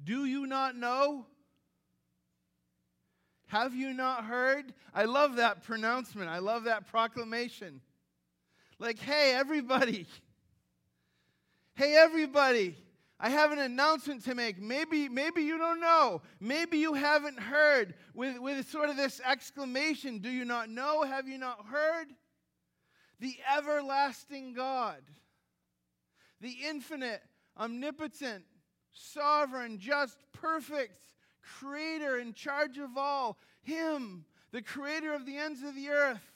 [0.02, 1.26] Do you not know?
[3.54, 4.74] Have you not heard?
[4.92, 6.28] I love that pronouncement.
[6.28, 7.80] I love that proclamation.
[8.80, 10.06] Like, hey, everybody.
[11.76, 12.76] Hey, everybody.
[13.18, 14.62] I have an announcement to make.
[14.62, 16.22] Maybe, maybe you don't know.
[16.38, 21.02] Maybe you haven't heard with, with sort of this exclamation Do you not know?
[21.02, 22.06] Have you not heard?
[23.18, 25.02] The everlasting God,
[26.40, 27.22] the infinite,
[27.58, 28.44] omnipotent,
[28.92, 31.04] sovereign, just, perfect,
[31.60, 36.32] creator in charge of all, Him, the creator of the ends of the earth,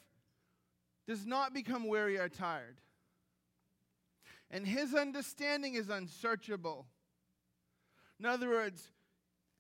[1.07, 2.77] does not become weary or tired
[4.51, 6.87] and his understanding is unsearchable.
[8.19, 8.83] In other words,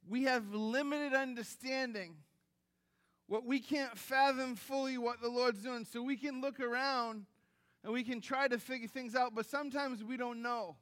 [0.09, 2.17] we have limited understanding.
[3.27, 5.85] What we can't fathom fully what the Lord's doing.
[5.85, 7.27] So we can look around
[7.85, 10.77] and we can try to figure things out, but sometimes we don't know.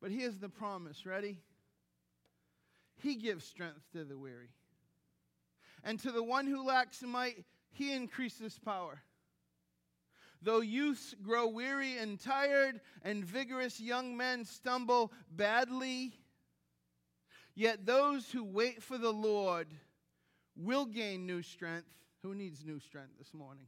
[0.00, 1.38] But here's the promise ready?
[3.02, 4.50] He gives strength to the weary.
[5.82, 9.02] And to the one who lacks might, he increases power.
[10.40, 16.14] Though youths grow weary and tired, and vigorous young men stumble badly,
[17.54, 19.68] yet those who wait for the Lord
[20.56, 21.88] will gain new strength.
[22.22, 23.66] Who needs new strength this morning?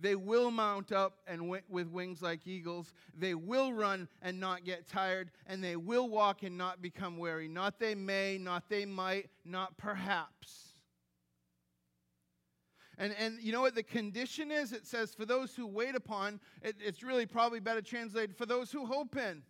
[0.00, 2.94] They will mount up and w- with wings like eagles.
[3.14, 7.48] They will run and not get tired, and they will walk and not become weary.
[7.48, 10.68] Not they may, not they might, not perhaps.
[12.96, 14.72] And, and you know what the condition is?
[14.72, 18.70] It says, for those who wait upon, it, it's really probably better translated, for those
[18.70, 19.42] who hope in.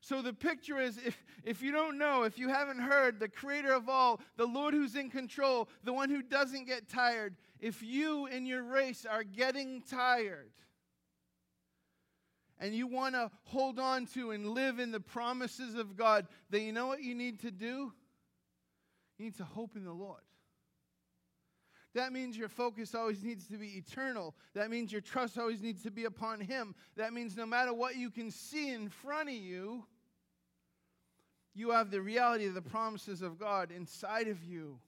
[0.00, 3.72] So the picture is if, if you don't know, if you haven't heard, the creator
[3.72, 8.26] of all, the Lord who's in control, the one who doesn't get tired, if you
[8.26, 10.50] in your race are getting tired
[12.58, 16.62] and you want to hold on to and live in the promises of God, then
[16.62, 17.92] you know what you need to do?
[19.18, 20.22] You need to hope in the Lord.
[21.94, 24.36] That means your focus always needs to be eternal.
[24.54, 26.74] That means your trust always needs to be upon Him.
[26.96, 29.84] That means no matter what you can see in front of you,
[31.52, 34.78] you have the reality of the promises of God inside of you.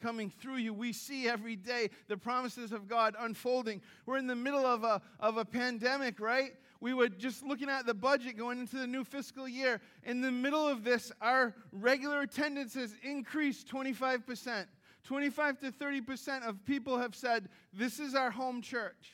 [0.00, 0.74] Coming through you.
[0.74, 3.80] We see every day the promises of God unfolding.
[4.06, 6.52] We're in the middle of a, of a pandemic, right?
[6.80, 9.80] We were just looking at the budget going into the new fiscal year.
[10.02, 14.66] In the middle of this, our regular attendance has increased 25%.
[15.04, 19.12] 25 to 30% of people have said, This is our home church,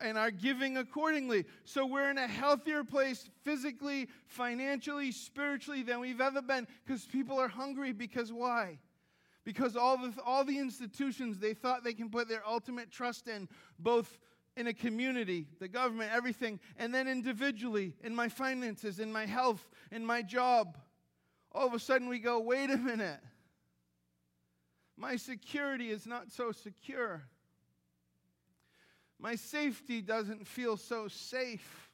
[0.00, 1.44] and are giving accordingly.
[1.64, 7.38] So we're in a healthier place physically, financially, spiritually than we've ever been because people
[7.38, 7.92] are hungry.
[7.92, 8.78] Because why?
[9.44, 13.48] Because all the, all the institutions they thought they can put their ultimate trust in,
[13.78, 14.18] both
[14.56, 19.70] in a community, the government, everything, and then individually, in my finances, in my health,
[19.90, 20.76] in my job.
[21.52, 23.20] All of a sudden we go, wait a minute.
[24.96, 27.22] My security is not so secure.
[29.18, 31.89] My safety doesn't feel so safe.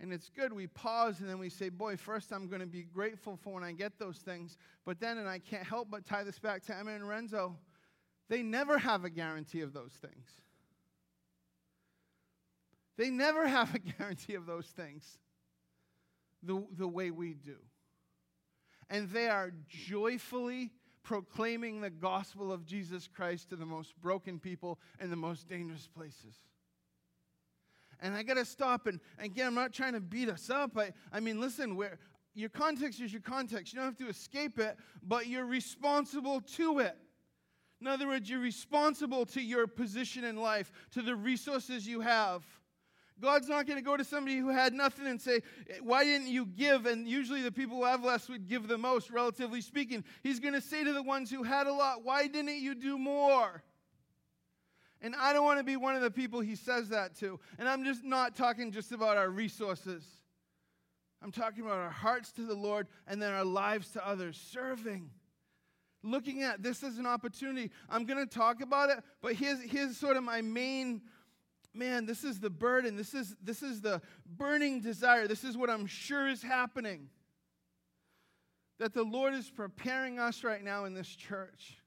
[0.00, 2.82] And it's good we pause and then we say, Boy, first I'm going to be
[2.82, 4.56] grateful for when I get those things.
[4.84, 7.56] But then, and I can't help but tie this back to Emma and Renzo,
[8.28, 10.26] they never have a guarantee of those things.
[12.96, 15.18] They never have a guarantee of those things
[16.42, 17.56] the, the way we do.
[18.90, 20.70] And they are joyfully
[21.02, 25.88] proclaiming the gospel of Jesus Christ to the most broken people in the most dangerous
[25.88, 26.36] places.
[28.00, 30.76] And I got to stop and again, I'm not trying to beat us up.
[30.78, 31.98] I, I mean, listen, where
[32.34, 33.72] your context is your context.
[33.72, 36.96] You don't have to escape it, but you're responsible to it.
[37.80, 42.44] In other words, you're responsible to your position in life, to the resources you have.
[43.20, 45.42] God's not going to go to somebody who had nothing and say,
[45.82, 46.86] Why didn't you give?
[46.86, 50.04] And usually the people who have less would give the most, relatively speaking.
[50.22, 52.96] He's going to say to the ones who had a lot, Why didn't you do
[52.98, 53.64] more?
[55.00, 57.38] And I don't want to be one of the people he says that to.
[57.58, 60.04] And I'm just not talking just about our resources.
[61.22, 65.10] I'm talking about our hearts to the Lord and then our lives to others, serving.
[66.02, 67.70] Looking at this as an opportunity.
[67.88, 71.02] I'm going to talk about it, but here's, here's sort of my main
[71.74, 72.96] man, this is the burden.
[72.96, 75.26] This is, this is the burning desire.
[75.26, 77.08] This is what I'm sure is happening.
[78.78, 81.77] That the Lord is preparing us right now in this church.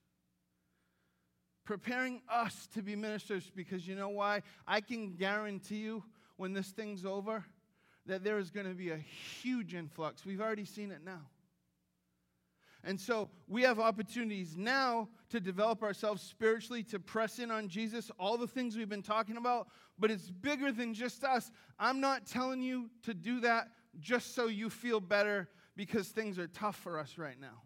[1.64, 4.42] Preparing us to be ministers because you know why?
[4.68, 6.04] I can guarantee you
[6.38, 7.46] when this thing's over
[8.08, 10.26] that there is going to be a huge influx.
[10.26, 11.22] We've already seen it now.
[12.84, 18.10] And so we have opportunities now to develop ourselves spiritually, to press in on Jesus,
[18.20, 19.68] all the things we've been talking about,
[20.00, 21.52] but it's bigger than just us.
[21.78, 23.68] I'm not telling you to do that
[24.00, 27.62] just so you feel better because things are tough for us right now.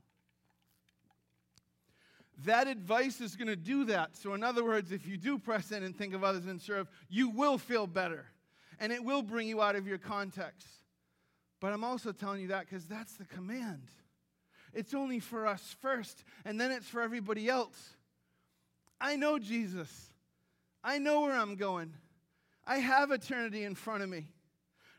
[2.44, 4.18] That advice is going to do that.
[4.18, 6.90] So, in other words, if you do press in and think of others and serve,
[7.10, 8.26] you will feel better.
[8.80, 10.68] And it will bring you out of your context.
[11.62, 13.88] But I'm also telling you that because that's the command.
[14.74, 17.96] It's only for us first, and then it's for everybody else.
[19.00, 20.10] I know Jesus.
[20.84, 21.94] I know where I'm going.
[22.68, 24.28] I have eternity in front of me.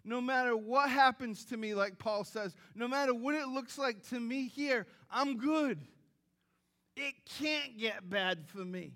[0.04, 4.08] No matter what happens to me, like Paul says, no matter what it looks like
[4.08, 5.78] to me here, I'm good.
[6.96, 8.94] It can't get bad for me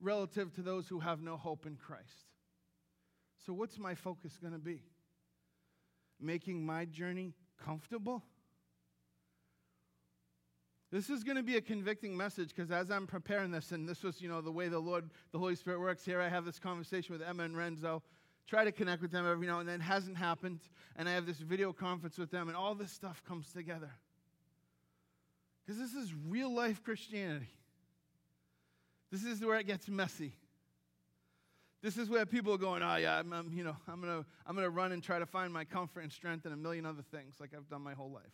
[0.00, 2.26] relative to those who have no hope in Christ.
[3.46, 4.82] So, what's my focus going to be?
[6.20, 7.34] Making my journey
[7.64, 8.24] comfortable?
[10.90, 14.02] This is going to be a convicting message because as I'm preparing this, and this
[14.02, 16.58] was, you know, the way the Lord, the Holy Spirit works here, I have this
[16.58, 18.02] conversation with Emma and Renzo.
[18.46, 19.80] Try to connect with them every now and then.
[19.80, 20.60] Hasn't happened.
[20.96, 23.90] And I have this video conference with them, and all this stuff comes together.
[25.68, 27.50] Because this is real life Christianity.
[29.12, 30.32] This is where it gets messy.
[31.82, 34.54] This is where people are going, oh yeah, I'm, I'm you know, I'm gonna, I'm
[34.54, 37.34] gonna run and try to find my comfort and strength in a million other things,
[37.38, 38.32] like I've done my whole life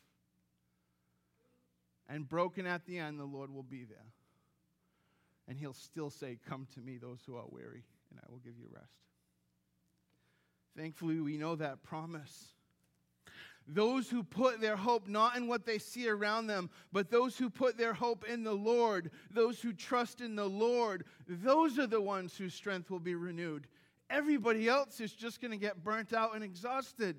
[2.08, 4.12] and broken at the end, the Lord will be there.
[5.48, 8.54] And he'll still say, Come to me, those who are weary, and I will give
[8.58, 8.92] you rest.
[10.76, 12.53] Thankfully, we know that promise.
[13.66, 17.48] Those who put their hope not in what they see around them, but those who
[17.48, 22.00] put their hope in the Lord, those who trust in the Lord, those are the
[22.00, 23.66] ones whose strength will be renewed.
[24.10, 27.16] Everybody else is just going to get burnt out and exhausted.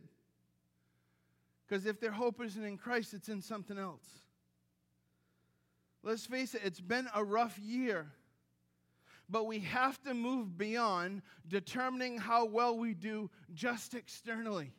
[1.68, 4.06] Because if their hope isn't in Christ, it's in something else.
[6.04, 8.12] Let's face it, it's been a rough year.
[9.28, 14.72] But we have to move beyond determining how well we do just externally.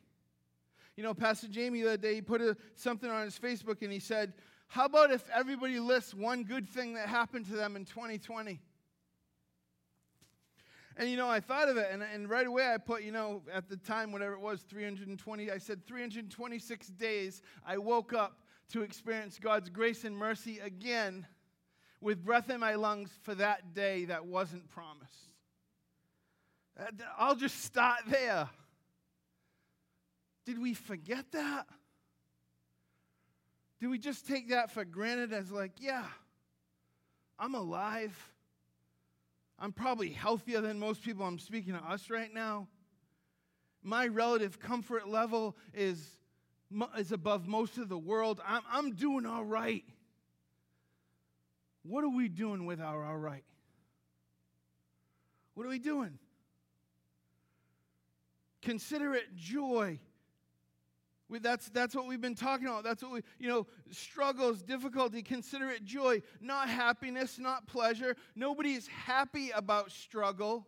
[0.97, 3.93] You know, Pastor Jamie the other day, he put a, something on his Facebook and
[3.93, 4.33] he said,
[4.67, 8.59] How about if everybody lists one good thing that happened to them in 2020?
[10.97, 13.43] And you know, I thought of it, and, and right away I put, you know,
[13.53, 18.39] at the time, whatever it was, 320, I said 326 days, I woke up
[18.69, 21.27] to experience God's grace and mercy again
[22.01, 25.29] with breath in my lungs for that day that wasn't promised.
[27.17, 28.49] I'll just start there.
[30.47, 31.65] Did we forget that?
[33.81, 36.05] Did we just take that for granted as, like, yeah,
[37.37, 38.17] I'm alive?
[39.59, 41.25] I'm probably healthier than most people.
[41.25, 42.69] I'm speaking to us right now.
[43.83, 46.01] My relative comfort level is,
[46.97, 48.39] is above most of the world.
[48.47, 49.83] I'm, I'm doing all right.
[51.83, 53.43] What are we doing with our all right?
[55.55, 56.19] What are we doing?
[58.61, 59.99] Consider it joy.
[61.29, 62.83] We, that's, that's what we've been talking about.
[62.83, 68.15] That's what we, you know, struggles, difficulty, consider it joy, not happiness, not pleasure.
[68.35, 70.65] Nobody's happy about struggle.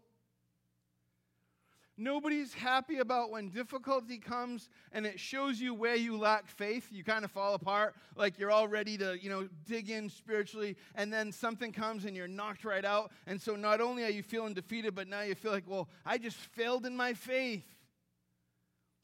[2.01, 6.87] Nobody's happy about when difficulty comes and it shows you where you lack faith.
[6.91, 10.77] You kind of fall apart, like you're all ready to, you know, dig in spiritually,
[10.95, 13.11] and then something comes and you're knocked right out.
[13.27, 16.17] And so not only are you feeling defeated, but now you feel like, well, I
[16.17, 17.65] just failed in my faith.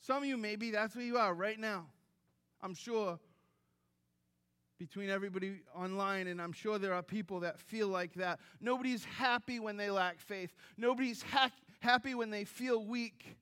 [0.05, 1.87] Some of you, maybe that's where you are right now.
[2.61, 3.17] I'm sure
[4.77, 8.39] between everybody online, and I'm sure there are people that feel like that.
[8.61, 11.49] Nobody's happy when they lack faith, nobody's ha-
[11.79, 13.35] happy when they feel weak.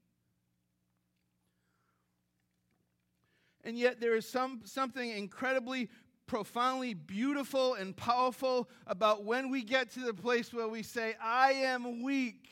[3.66, 5.90] And yet, there is some, something incredibly,
[6.28, 11.52] profoundly beautiful and powerful about when we get to the place where we say, I
[11.52, 12.48] am weak.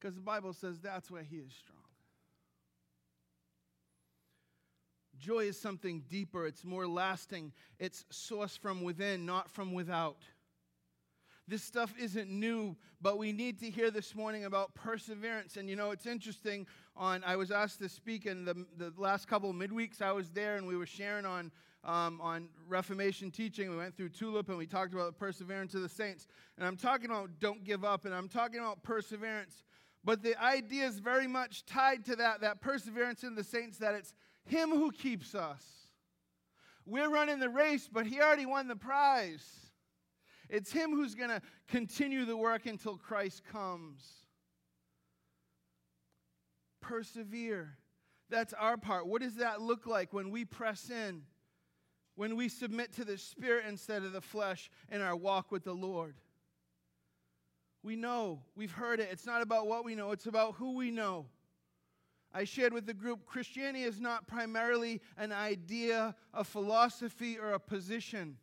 [0.00, 1.75] Because the Bible says that's where He is strong.
[5.26, 10.22] Joy is something deeper, it's more lasting, it's sourced from within, not from without.
[11.48, 15.56] This stuff isn't new, but we need to hear this morning about perseverance.
[15.56, 16.64] And you know, it's interesting.
[16.96, 20.00] On I was asked to speak in the, the last couple of midweeks.
[20.00, 21.50] I was there, and we were sharing on
[21.82, 23.68] um, on Reformation teaching.
[23.68, 26.28] We went through Tulip, and we talked about the perseverance of the saints.
[26.56, 29.64] And I'm talking about don't give up, and I'm talking about perseverance.
[30.04, 33.78] But the idea is very much tied to that that perseverance in the saints.
[33.78, 34.14] That it's
[34.46, 35.62] him who keeps us.
[36.86, 39.44] We're running the race, but He already won the prize.
[40.48, 44.04] It's Him who's going to continue the work until Christ comes.
[46.80, 47.76] Persevere.
[48.30, 49.08] That's our part.
[49.08, 51.22] What does that look like when we press in?
[52.14, 55.74] When we submit to the Spirit instead of the flesh in our walk with the
[55.74, 56.14] Lord?
[57.82, 59.08] We know, we've heard it.
[59.12, 61.26] It's not about what we know, it's about who we know.
[62.36, 67.58] I shared with the group Christianity is not primarily an idea, a philosophy, or a
[67.58, 68.36] position.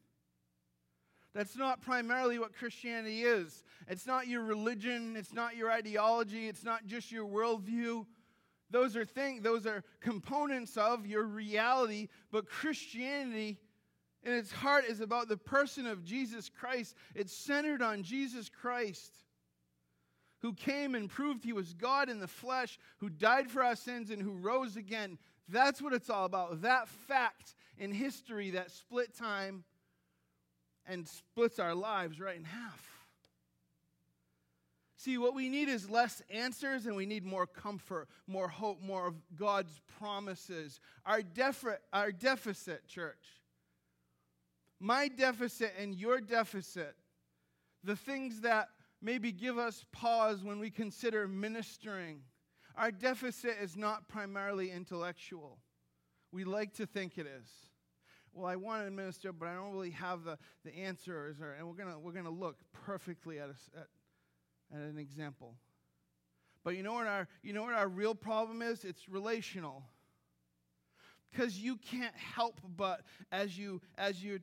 [1.35, 3.63] That's not primarily what Christianity is.
[3.87, 8.07] It's not your religion, it's not your ideology, it's not just your worldview.
[8.71, 13.59] Those are things, those are components of your reality, but Christianity
[14.23, 16.95] in its heart is about the person of Jesus Christ.
[17.13, 19.22] It's centered on Jesus Christ
[20.43, 24.11] who came and proved he was God in the flesh, who died for our sins,
[24.11, 25.17] and who rose again.
[25.47, 26.61] That's what it's all about.
[26.61, 29.63] That fact in history that split time
[30.85, 32.85] and splits our lives right in half.
[34.97, 39.07] See, what we need is less answers and we need more comfort, more hope, more
[39.07, 40.81] of God's promises.
[41.05, 43.41] Our, defi- our deficit, church,
[44.79, 46.95] my deficit and your deficit,
[47.83, 48.67] the things that
[49.03, 52.21] maybe give us pause when we consider ministering.
[52.75, 55.59] Our deficit is not primarily intellectual.
[56.31, 57.47] We like to think it is.
[58.33, 61.39] Well, I want to minister, but I don't really have the, the answers.
[61.39, 63.87] Or, and we're going we're gonna look perfectly at, a, at,
[64.73, 65.53] at an example.
[66.63, 68.85] But you know, what our, you know what our real problem is?
[68.85, 69.83] It's relational
[71.31, 73.01] because you can't help but
[73.31, 74.39] as you as you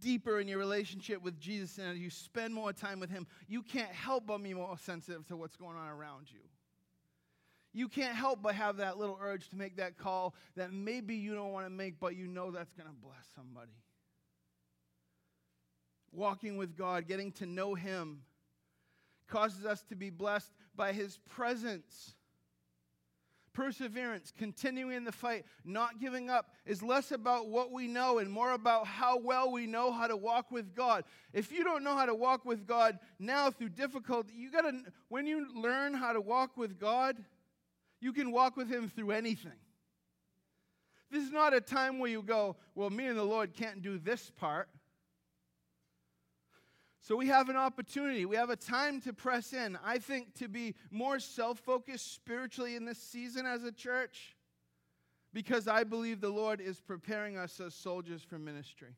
[0.00, 3.62] deeper in your relationship with Jesus and as you spend more time with Him, you
[3.62, 6.40] can't help but be more sensitive to what's going on around you.
[7.72, 11.34] You can't help but have that little urge to make that call that maybe you
[11.34, 13.70] don't want to make, but you know that's going to bless somebody.
[16.12, 18.22] Walking with God, getting to know Him,
[19.28, 22.14] causes us to be blessed by His presence.
[23.52, 28.30] Perseverance, continuing in the fight, not giving up is less about what we know and
[28.30, 31.04] more about how well we know how to walk with God.
[31.32, 34.72] If you don't know how to walk with God now through difficulty, you got to
[35.08, 37.16] when you learn how to walk with God,
[38.00, 39.52] you can walk with him through anything.
[41.10, 43.98] This is not a time where you go, well, me and the Lord can't do
[43.98, 44.68] this part.
[47.02, 48.26] So we have an opportunity.
[48.26, 49.78] We have a time to press in.
[49.82, 54.36] I think to be more self focused spiritually in this season as a church
[55.32, 58.96] because I believe the Lord is preparing us as soldiers for ministry.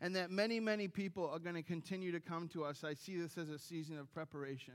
[0.00, 2.82] And that many, many people are going to continue to come to us.
[2.82, 4.74] I see this as a season of preparation.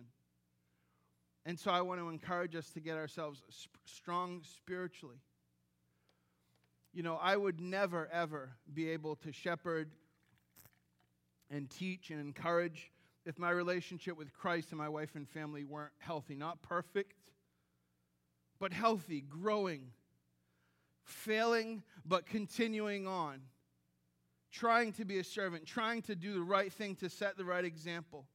[1.46, 5.18] And so I want to encourage us to get ourselves sp- strong spiritually.
[6.94, 9.92] You know, I would never, ever be able to shepherd
[11.50, 12.92] and teach and encourage
[13.26, 16.36] if my relationship with Christ and my wife and family weren't healthy.
[16.36, 17.14] Not perfect,
[18.60, 19.92] but healthy, growing,
[21.04, 23.42] failing, but continuing on,
[24.52, 27.66] trying to be a servant, trying to do the right thing to set the right
[27.66, 28.26] example.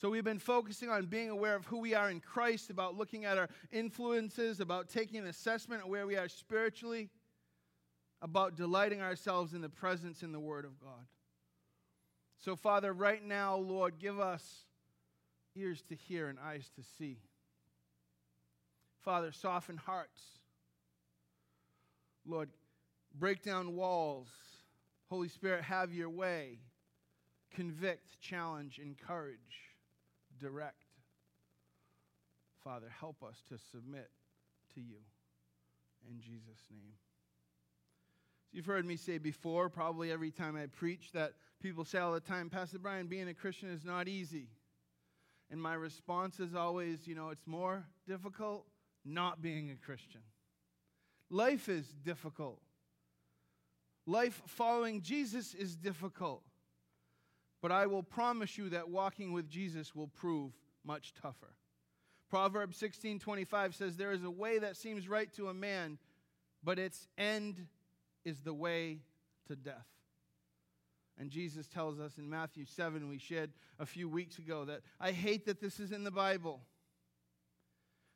[0.00, 3.24] So we've been focusing on being aware of who we are in Christ, about looking
[3.24, 7.08] at our influences, about taking an assessment of where we are spiritually,
[8.20, 11.06] about delighting ourselves in the presence in the Word of God.
[12.44, 14.64] So, Father, right now, Lord, give us
[15.54, 17.18] ears to hear and eyes to see.
[19.04, 20.20] Father, soften hearts.
[22.26, 22.50] Lord,
[23.14, 24.26] break down walls.
[25.08, 26.58] Holy Spirit, have your way.
[27.54, 29.38] Convict, challenge, encourage,
[30.40, 30.82] direct.
[32.64, 34.10] Father, help us to submit
[34.74, 34.98] to you.
[36.10, 36.94] In Jesus' name.
[38.52, 41.32] You've heard me say before, probably every time I preach, that
[41.62, 44.48] People say all the time, Pastor Brian, being a Christian is not easy.
[45.48, 48.66] And my response is always, you know, it's more difficult
[49.04, 50.22] not being a Christian.
[51.30, 52.60] Life is difficult.
[54.06, 56.42] Life following Jesus is difficult.
[57.60, 60.50] But I will promise you that walking with Jesus will prove
[60.84, 61.54] much tougher.
[62.28, 65.98] Proverbs 16:25 says there is a way that seems right to a man,
[66.64, 67.68] but its end
[68.24, 68.98] is the way
[69.48, 69.86] to death.
[71.18, 75.12] And Jesus tells us in Matthew 7, we shared a few weeks ago, that I
[75.12, 76.60] hate that this is in the Bible.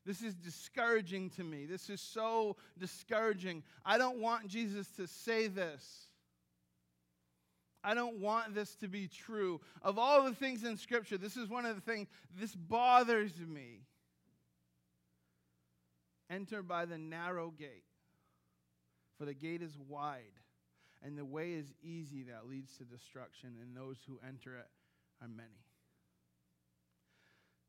[0.05, 1.67] This is discouraging to me.
[1.67, 3.65] This is so discouraging.
[3.85, 6.07] I don't want Jesus to say this.
[7.83, 9.61] I don't want this to be true.
[9.83, 13.83] Of all the things in Scripture, this is one of the things, this bothers me.
[16.31, 17.85] Enter by the narrow gate,
[19.19, 20.23] for the gate is wide
[21.03, 24.67] and the way is easy that leads to destruction, and those who enter it
[25.23, 25.49] are many.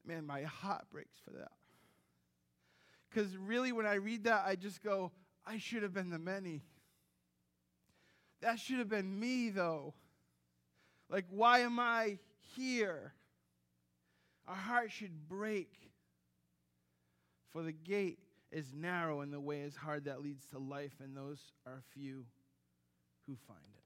[0.06, 1.52] Man, my heart breaks for that.
[3.10, 5.12] Because really, when I read that, I just go,
[5.46, 6.64] I should have been the many.
[8.42, 9.94] That should have been me, though.
[11.10, 12.20] Like, why am I
[12.56, 13.14] here?
[14.48, 15.74] Our heart should break.
[17.52, 18.20] For the gate
[18.52, 22.26] is narrow and the way is hard that leads to life, and those are few
[23.28, 23.84] who find it.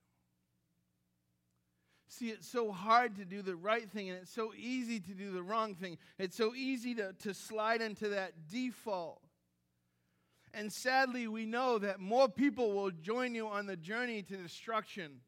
[2.08, 5.32] See, it's so hard to do the right thing, and it's so easy to do
[5.32, 5.98] the wrong thing.
[6.20, 9.22] It's so easy to, to slide into that default.
[10.54, 15.22] And sadly, we know that more people will join you on the journey to destruction.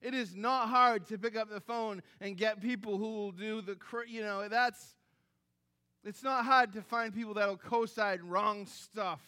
[0.00, 3.60] It is not hard to pick up the phone and get people who will do
[3.60, 3.76] the,
[4.06, 4.94] you know, that's,
[6.06, 9.20] it's not hard to find people that will co sign wrong stuff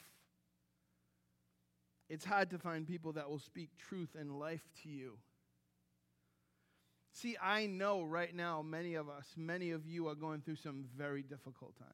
[2.08, 5.18] it's hard to find people that will speak truth and life to you.
[7.12, 10.86] See, I know right now, many of us, many of you are going through some
[10.96, 11.90] very difficult times.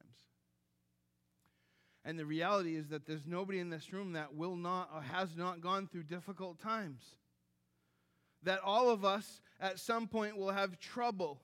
[2.05, 5.35] And the reality is that there's nobody in this room that will not or has
[5.35, 7.01] not gone through difficult times.
[8.43, 11.41] That all of us at some point will have trouble.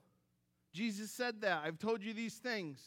[0.72, 1.62] Jesus said that.
[1.64, 2.78] I've told you these things.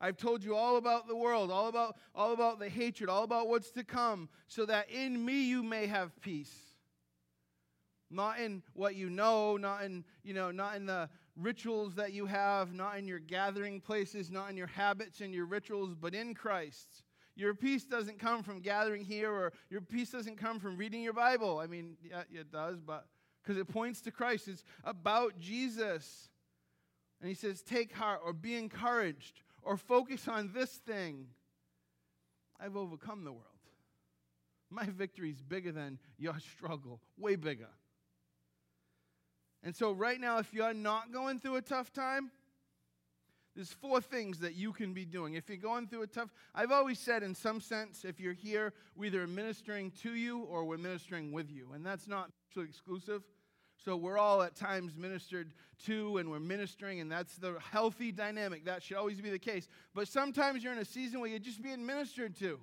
[0.00, 3.48] I've told you all about the world, all about, all about the hatred, all about
[3.48, 6.54] what's to come, so that in me you may have peace.
[8.10, 12.26] Not in what you know, not in, you know, not in the rituals that you
[12.26, 16.34] have, not in your gathering places, not in your habits and your rituals, but in
[16.34, 17.04] Christ.
[17.36, 21.12] Your peace doesn't come from gathering here, or your peace doesn't come from reading your
[21.12, 21.58] Bible.
[21.58, 23.06] I mean, yeah, it does, but
[23.42, 24.48] because it points to Christ.
[24.48, 26.28] It's about Jesus.
[27.20, 31.26] And he says, Take heart or be encouraged or focus on this thing.
[32.58, 33.44] I've overcome the world.
[34.70, 37.70] My victory is bigger than your struggle, way bigger.
[39.62, 42.30] And so, right now, if you're not going through a tough time,
[43.56, 45.34] There's four things that you can be doing.
[45.34, 48.72] If you're going through a tough, I've always said, in some sense, if you're here,
[48.94, 51.72] we're either ministering to you or we're ministering with you.
[51.74, 53.22] And that's not mutually exclusive.
[53.84, 55.54] So we're all at times ministered
[55.86, 58.66] to and we're ministering, and that's the healthy dynamic.
[58.66, 59.68] That should always be the case.
[59.94, 62.60] But sometimes you're in a season where you're just being ministered to.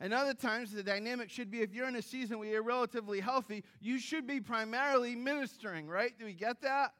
[0.00, 3.20] And other times, the dynamic should be if you're in a season where you're relatively
[3.20, 6.12] healthy, you should be primarily ministering, right?
[6.18, 6.92] Do we get that?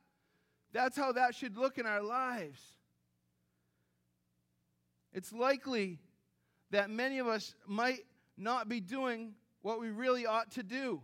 [0.73, 2.61] That's how that should look in our lives.
[5.13, 5.99] It's likely
[6.71, 8.05] that many of us might
[8.37, 11.03] not be doing what we really ought to do.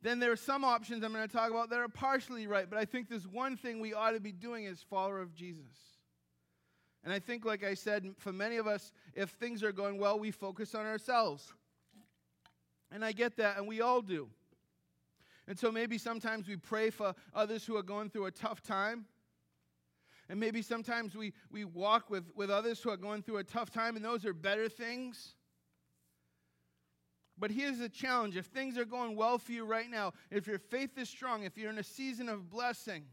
[0.00, 2.78] Then there are some options I'm going to talk about that are partially right, but
[2.78, 5.98] I think there's one thing we ought to be doing as follower of Jesus.
[7.04, 10.18] And I think, like I said, for many of us, if things are going well,
[10.18, 11.52] we focus on ourselves.
[12.92, 14.28] And I get that, and we all do.
[15.46, 19.06] And so maybe sometimes we pray for others who are going through a tough time.
[20.28, 23.70] And maybe sometimes we, we walk with, with others who are going through a tough
[23.70, 25.34] time, and those are better things.
[27.38, 30.58] But here's the challenge if things are going well for you right now, if your
[30.58, 33.04] faith is strong, if you're in a season of blessing,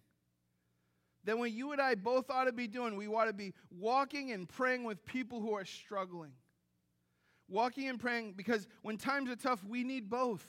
[1.24, 4.32] then what you and I both ought to be doing, we ought to be walking
[4.32, 6.32] and praying with people who are struggling.
[7.48, 10.48] Walking and praying because when times are tough, we need both.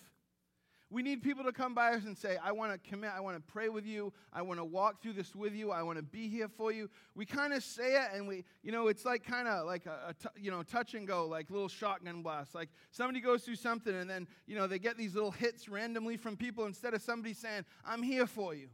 [0.89, 3.37] We need people to come by us and say, I want to commit, I want
[3.37, 6.03] to pray with you, I want to walk through this with you, I want to
[6.03, 6.89] be here for you.
[7.16, 10.11] We kind of say it and we, you know, it's like kind of like a,
[10.11, 12.55] a t- you know, touch and go, like little shotgun blast.
[12.55, 16.16] Like somebody goes through something and then, you know, they get these little hits randomly
[16.16, 18.68] from people instead of somebody saying, I'm here for you.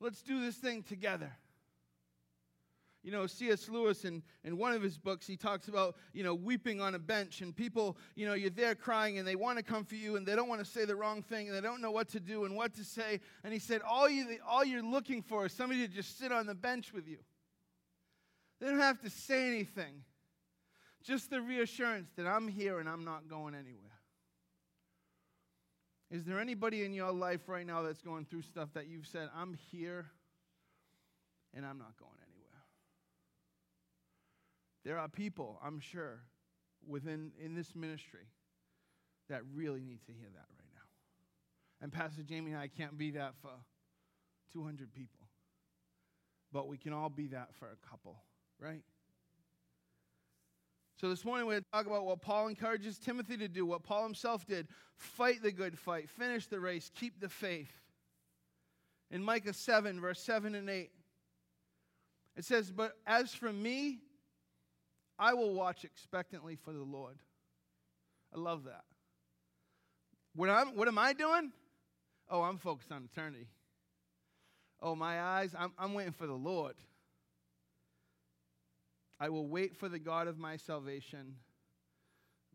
[0.00, 1.30] Let's do this thing together.
[3.02, 3.68] You know, C.S.
[3.68, 7.00] Lewis, in, in one of his books, he talks about, you know, weeping on a
[7.00, 10.24] bench, and people, you know, you're there crying, and they want to comfort you, and
[10.24, 12.44] they don't want to say the wrong thing, and they don't know what to do
[12.44, 13.18] and what to say.
[13.42, 16.46] And he said, all, you, all you're looking for is somebody to just sit on
[16.46, 17.18] the bench with you.
[18.60, 20.04] They don't have to say anything,
[21.02, 23.90] just the reassurance that I'm here and I'm not going anywhere.
[26.12, 29.30] Is there anybody in your life right now that's going through stuff that you've said,
[29.34, 30.06] I'm here
[31.54, 32.31] and I'm not going anywhere?
[34.84, 36.20] There are people, I'm sure,
[36.86, 38.26] within in this ministry
[39.28, 40.80] that really need to hear that right now.
[41.80, 43.50] And Pastor Jamie and I can't be that for
[44.52, 45.26] 200 people.
[46.52, 48.22] But we can all be that for a couple,
[48.58, 48.82] right?
[51.00, 53.82] So this morning we're going to talk about what Paul encourages Timothy to do, what
[53.82, 57.72] Paul himself did fight the good fight, finish the race, keep the faith.
[59.10, 60.90] In Micah 7, verse 7 and 8,
[62.36, 63.98] it says, But as for me,
[65.22, 67.16] I will watch expectantly for the Lord.
[68.34, 68.82] I love that.
[70.34, 71.52] What, I'm, what am I doing?
[72.28, 73.46] Oh, I'm focused on eternity.
[74.80, 76.74] Oh, my eyes, I'm, I'm waiting for the Lord.
[79.20, 81.36] I will wait for the God of my salvation.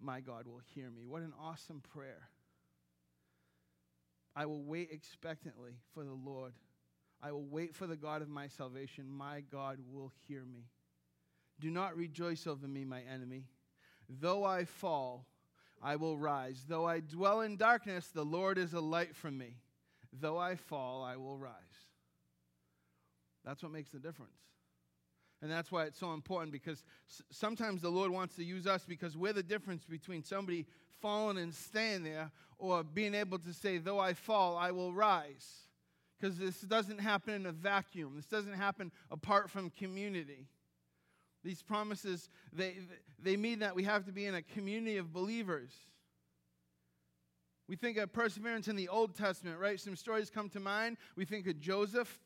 [0.01, 1.05] My God will hear me.
[1.07, 2.28] What an awesome prayer.
[4.36, 6.51] I will wait expectantly for the Lord.
[7.24, 9.09] I will wait for the God of my salvation.
[9.09, 10.65] My God will hear me.
[11.60, 13.45] Do not rejoice over me, my enemy.
[14.10, 15.26] Though I fall,
[15.82, 16.64] I will rise.
[16.68, 19.58] Though I dwell in darkness, the Lord is a light for me.
[20.14, 21.53] Though I fall, I will rise.
[23.43, 24.32] That's what makes the difference.
[25.41, 26.84] And that's why it's so important because
[27.30, 30.66] sometimes the Lord wants to use us because we're the difference between somebody
[30.99, 35.68] falling and staying there or being able to say, though I fall, I will rise.
[36.20, 40.47] Because this doesn't happen in a vacuum, this doesn't happen apart from community.
[41.48, 42.76] These promises, they,
[43.24, 45.72] they mean that we have to be in a community of believers.
[47.70, 49.80] We think of perseverance in the Old Testament, right?
[49.80, 50.98] Some stories come to mind.
[51.16, 52.20] We think of Joseph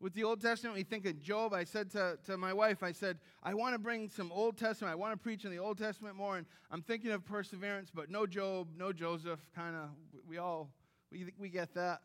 [0.00, 1.52] with the Old Testament, we think of Job.
[1.52, 4.92] I said to, to my wife, I said, I want to bring some Old Testament.
[4.92, 6.36] I want to preach in the Old Testament more.
[6.38, 9.40] And I'm thinking of perseverance, but no Job, no Joseph.
[9.54, 9.90] Kind of,
[10.26, 10.70] we all,
[11.12, 12.00] we, we get that.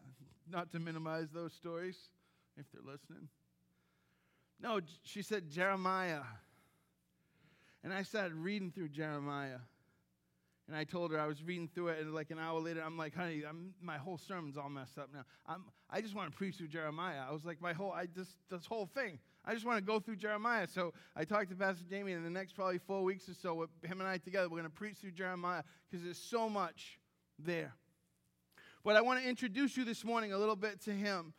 [0.49, 1.97] Not to minimize those stories,
[2.57, 3.28] if they're listening.
[4.62, 6.22] No, she said Jeremiah.
[7.84, 9.60] And I started reading through Jeremiah.
[10.68, 12.95] And I told her I was reading through it, and like an hour later, I'm
[12.95, 15.24] like, honey, I'm, my whole sermon's all messed up now.
[15.47, 17.22] I'm, I just want to preach through Jeremiah.
[17.28, 19.18] I was like, my whole, I just, this whole thing.
[19.43, 20.68] I just want to go through Jeremiah.
[20.68, 23.55] So I talked to Pastor Jamie, and in the next probably four weeks or so,
[23.55, 26.99] with him and I together, we're going to preach through Jeremiah because there's so much
[27.39, 27.74] there.
[28.84, 31.34] But I want to introduce you this morning a little bit to him.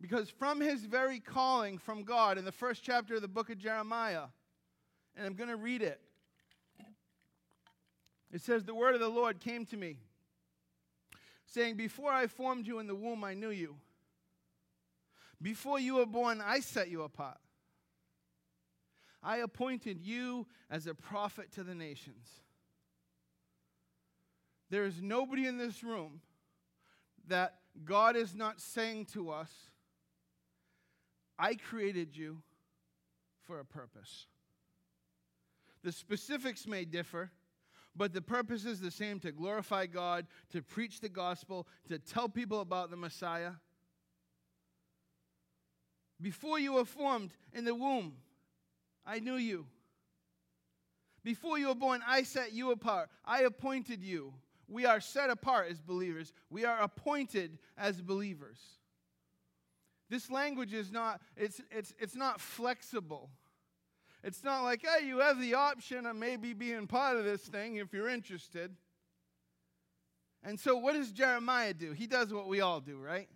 [0.00, 3.58] Because from his very calling from God in the first chapter of the book of
[3.58, 4.24] Jeremiah,
[5.16, 6.00] and I'm going to read it.
[8.32, 9.98] It says, The word of the Lord came to me,
[11.46, 13.76] saying, Before I formed you in the womb, I knew you.
[15.40, 17.38] Before you were born, I set you apart.
[19.22, 22.28] I appointed you as a prophet to the nations.
[24.70, 26.20] There is nobody in this room
[27.28, 29.50] that God is not saying to us,
[31.38, 32.42] I created you
[33.46, 34.26] for a purpose.
[35.82, 37.30] The specifics may differ,
[37.94, 42.28] but the purpose is the same to glorify God, to preach the gospel, to tell
[42.28, 43.52] people about the Messiah.
[46.20, 48.14] Before you were formed in the womb,
[49.06, 49.66] I knew you.
[51.22, 53.10] Before you were born, I set you apart.
[53.24, 54.32] I appointed you.
[54.68, 58.58] We are set apart as believers, we are appointed as believers.
[60.08, 63.30] This language is not, it's, it's, it's not flexible.
[64.22, 67.76] It's not like, hey, you have the option of maybe being part of this thing
[67.76, 68.74] if you're interested.
[70.42, 71.92] And so, what does Jeremiah do?
[71.92, 73.28] He does what we all do, right?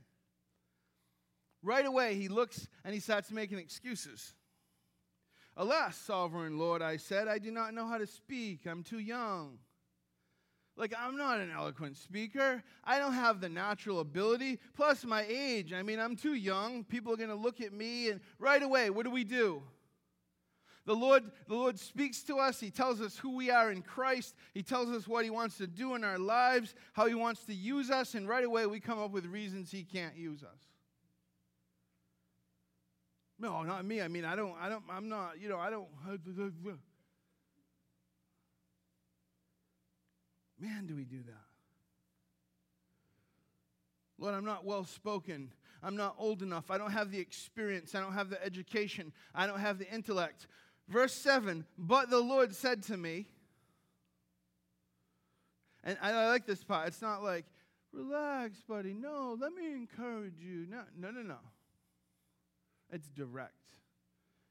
[1.62, 4.34] Right away, he looks and he starts making excuses.
[5.56, 8.66] Alas, sovereign Lord, I said, I do not know how to speak.
[8.66, 9.58] I'm too young.
[10.80, 12.62] Like, I'm not an eloquent speaker.
[12.82, 14.58] I don't have the natural ability.
[14.74, 15.74] Plus, my age.
[15.74, 16.84] I mean, I'm too young.
[16.84, 19.62] People are going to look at me, and right away, what do we do?
[20.86, 22.58] The Lord, the Lord speaks to us.
[22.60, 24.34] He tells us who we are in Christ.
[24.54, 27.54] He tells us what He wants to do in our lives, how He wants to
[27.54, 30.58] use us, and right away we come up with reasons He can't use us.
[33.38, 34.00] No, not me.
[34.00, 35.88] I mean, I don't, I don't, I'm not, you know, I don't.
[40.60, 41.50] Man, do we do that.
[44.18, 45.50] Lord, I'm not well spoken.
[45.82, 46.70] I'm not old enough.
[46.70, 47.94] I don't have the experience.
[47.94, 49.12] I don't have the education.
[49.34, 50.46] I don't have the intellect.
[50.88, 53.26] Verse 7 But the Lord said to me,
[55.82, 56.88] and I like this part.
[56.88, 57.46] It's not like,
[57.92, 58.92] relax, buddy.
[58.92, 60.66] No, let me encourage you.
[60.68, 61.38] No, no, no, no.
[62.92, 63.54] It's direct,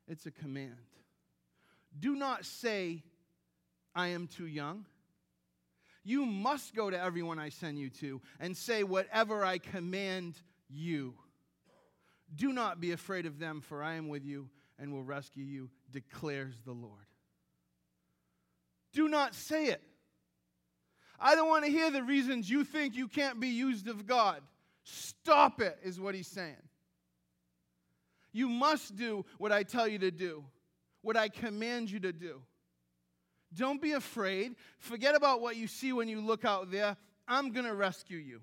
[0.07, 0.75] it's a command.
[1.99, 3.03] Do not say,
[3.93, 4.85] I am too young.
[6.03, 10.35] You must go to everyone I send you to and say whatever I command
[10.69, 11.13] you.
[12.35, 15.69] Do not be afraid of them, for I am with you and will rescue you,
[15.91, 17.05] declares the Lord.
[18.93, 19.81] Do not say it.
[21.19, 24.41] I don't want to hear the reasons you think you can't be used of God.
[24.83, 26.55] Stop it, is what he's saying.
[28.31, 30.45] You must do what I tell you to do,
[31.01, 32.41] what I command you to do.
[33.55, 34.55] Don't be afraid.
[34.77, 36.97] Forget about what you see when you look out there.
[37.27, 38.41] I'm going to rescue you.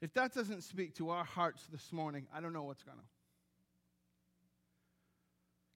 [0.00, 3.04] If that doesn't speak to our hearts this morning, I don't know what's going to.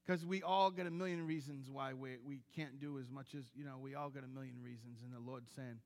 [0.05, 3.45] Because we all get a million reasons why we, we can't do as much as,
[3.55, 4.99] you know, we all get a million reasons.
[5.03, 5.79] And the Lord's saying,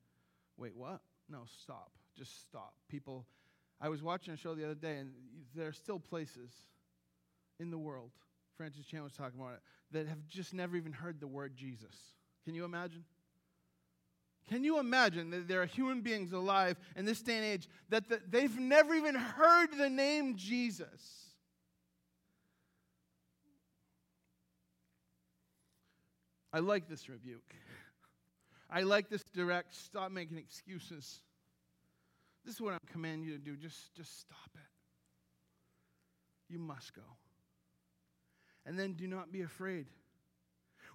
[0.57, 1.01] wait, what?
[1.30, 1.91] No, stop.
[2.17, 2.73] Just stop.
[2.89, 3.26] People,
[3.82, 5.11] I was watching a show the other day, and
[5.53, 6.51] there are still places
[7.59, 8.11] in the world,
[8.57, 9.61] Francis Chan was talking about it,
[9.96, 11.96] that have just never even heard the word Jesus.
[12.43, 13.06] Can you imagine?
[14.50, 18.08] Can you imagine that there are human beings alive in this day and age that
[18.10, 21.32] the, they've never even heard the name Jesus?
[26.54, 27.56] I like this rebuke.
[28.70, 31.22] I like this direct stop making excuses.
[32.43, 33.56] This is what I'm commanding you to do.
[33.56, 34.62] Just, just stop it.
[36.54, 37.02] You must go.
[38.66, 39.88] And then do not be afraid.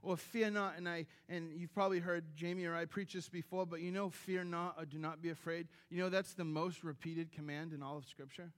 [0.03, 3.67] Or fear not, and I and you've probably heard Jamie or I preach this before,
[3.67, 5.69] but you know, fear not or do not be afraid.
[5.91, 8.51] You know that's the most repeated command in all of Scripture.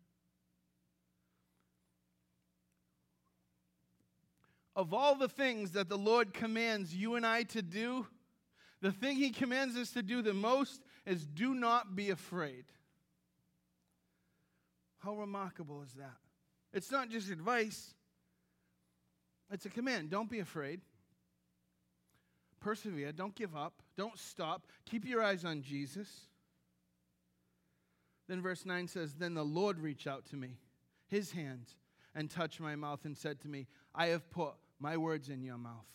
[4.75, 8.07] Of all the things that the Lord commands you and I to do,
[8.81, 12.65] the thing He commands us to do the most is do not be afraid.
[14.99, 16.17] How remarkable is that?
[16.73, 17.95] It's not just advice,
[19.53, 20.11] it's a command.
[20.11, 20.81] Don't be afraid.
[22.61, 23.13] Persevere.
[23.13, 23.83] Don't give up.
[23.97, 24.67] Don't stop.
[24.87, 26.09] Keep your eyes on Jesus.
[28.29, 30.59] Then verse 9 says, Then the Lord reached out to me,
[31.09, 31.67] his hand,
[32.15, 35.59] and touched my mouth and said to me, I have put my words in your
[35.59, 35.87] mouth.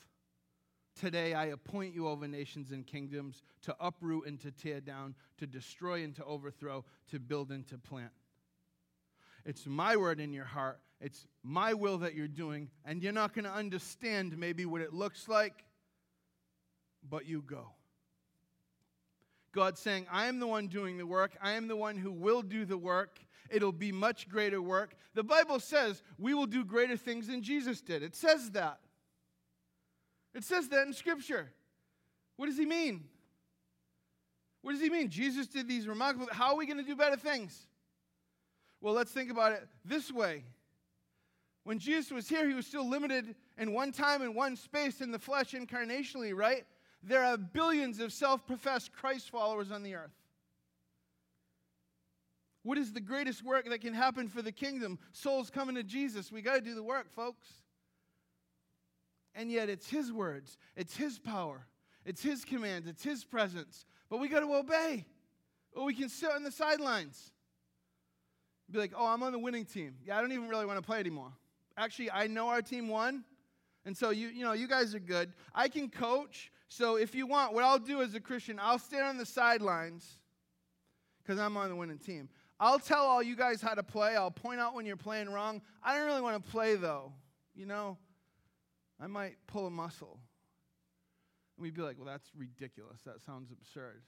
[1.00, 5.48] Today I appoint you over nations and kingdoms to uproot and to tear down, to
[5.48, 8.12] destroy and to overthrow, to build and to plant.
[9.46, 10.80] It's my word in your heart.
[11.00, 14.94] It's my will that you're doing, and you're not going to understand maybe what it
[14.94, 15.64] looks like,
[17.08, 17.68] but you go.
[19.54, 21.38] God's saying, I am the one doing the work.
[21.42, 23.20] I am the one who will do the work.
[23.50, 24.96] It'll be much greater work.
[25.14, 28.04] The Bible says we will do greater things than Jesus did.
[28.04, 28.80] It says that.
[30.36, 31.52] It says that in Scripture.
[32.36, 33.06] What does he mean?
[34.62, 35.10] What does he mean?
[35.10, 36.28] Jesus did these remarkable.
[36.32, 37.68] How are we going to do better things?
[38.82, 40.44] Well, let's think about it this way.
[41.68, 45.12] When Jesus was here, he was still limited in one time and one space in
[45.12, 46.64] the flesh incarnationally, right?
[47.04, 50.16] There are billions of self professed Christ followers on the earth.
[52.64, 54.98] What is the greatest work that can happen for the kingdom?
[55.12, 56.32] Souls coming to Jesus.
[56.32, 57.50] We got to do the work, folks.
[59.36, 61.68] And yet, it's His words, it's His power,
[62.06, 63.86] it's His commands, it's His presence.
[64.10, 65.06] But we got to obey,
[65.74, 67.30] or we can sit on the sidelines.
[68.72, 69.96] Be like, oh, I'm on the winning team.
[70.06, 71.34] Yeah, I don't even really want to play anymore.
[71.78, 73.24] Actually, I know our team won.
[73.86, 75.32] And so you, you know, you guys are good.
[75.56, 76.52] I can coach.
[76.68, 80.18] So if you want, what I'll do as a Christian, I'll stand on the sidelines
[81.24, 82.28] because I'm on the winning team.
[82.60, 84.16] I'll tell all you guys how to play.
[84.16, 85.62] I'll point out when you're playing wrong.
[85.84, 87.14] I don't really want to play though.
[87.56, 87.98] You know,
[89.00, 90.20] I might pull a muscle.
[91.56, 93.02] And we'd be like, well, that's ridiculous.
[93.06, 94.02] That sounds absurd.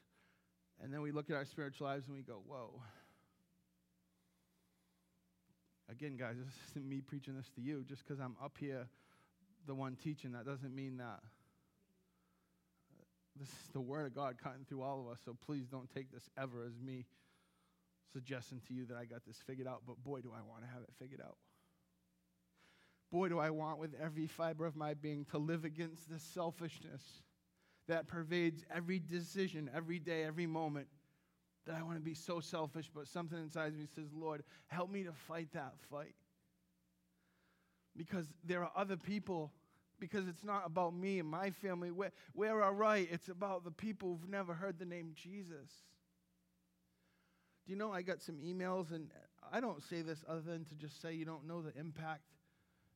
[0.82, 2.82] And then we look at our spiritual lives and we go, whoa.
[5.90, 7.84] Again, guys, this isn't me preaching this to you.
[7.88, 8.88] Just because I'm up here,
[9.68, 11.20] the one teaching, that doesn't mean that.
[12.94, 13.04] Uh,
[13.40, 16.12] this is the Word of God cutting through all of us, so please don't take
[16.12, 17.06] this ever as me
[18.14, 20.68] suggesting to you that I got this figured out, but boy, do I want to
[20.68, 21.38] have it figured out.
[23.12, 27.02] Boy, do I want with every fiber of my being to live against this selfishness
[27.88, 30.88] that pervades every decision, every day, every moment.
[31.70, 35.04] That I want to be so selfish, but something inside me says, Lord, help me
[35.04, 36.16] to fight that fight.
[37.96, 39.52] Because there are other people,
[40.00, 41.92] because it's not about me and my family.
[41.92, 43.08] We're, we're all right.
[43.12, 45.70] It's about the people who've never heard the name Jesus.
[47.68, 49.12] Do you know I got some emails, and
[49.54, 52.24] I don't say this other than to just say you don't know the impact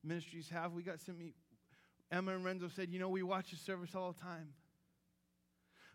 [0.04, 0.74] ministries have.
[0.74, 1.18] We got some.
[2.12, 4.48] Emma and Renzo said, you know, we watch the service all the time.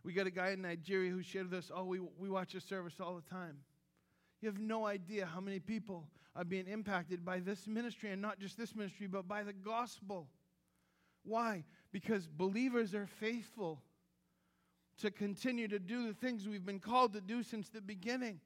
[0.08, 2.62] We got a guy in Nigeria who shared with us, oh, we, we watch the
[2.62, 3.58] service all the time.
[4.40, 8.40] You have no idea how many people are being impacted by this ministry, and not
[8.40, 10.26] just this ministry, but by the gospel.
[11.24, 11.62] Why?
[11.92, 13.82] Because believers are faithful
[15.02, 18.40] to continue to do the things we've been called to do since the beginning.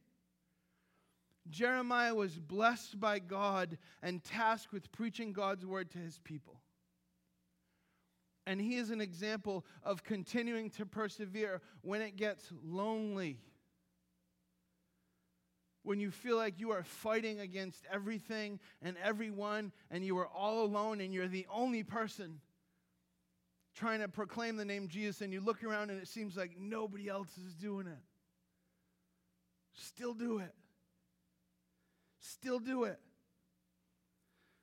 [1.49, 6.62] Jeremiah was blessed by God and tasked with preaching God's word to his people.
[8.47, 13.39] And he is an example of continuing to persevere when it gets lonely.
[15.85, 20.65] When you feel like you are fighting against everything and everyone, and you are all
[20.65, 22.41] alone, and you're the only person
[23.75, 27.09] trying to proclaim the name Jesus, and you look around and it seems like nobody
[27.09, 27.99] else is doing it.
[29.75, 30.55] Still do it.
[32.21, 33.01] Still do it.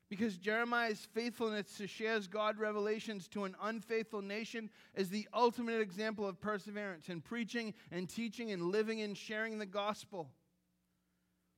[0.09, 6.27] Because Jeremiah's faithfulness to share God revelations to an unfaithful nation is the ultimate example
[6.27, 10.31] of perseverance in preaching and teaching and living and sharing the gospel.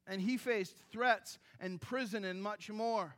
[0.05, 3.15] And he faced threats and prison and much more.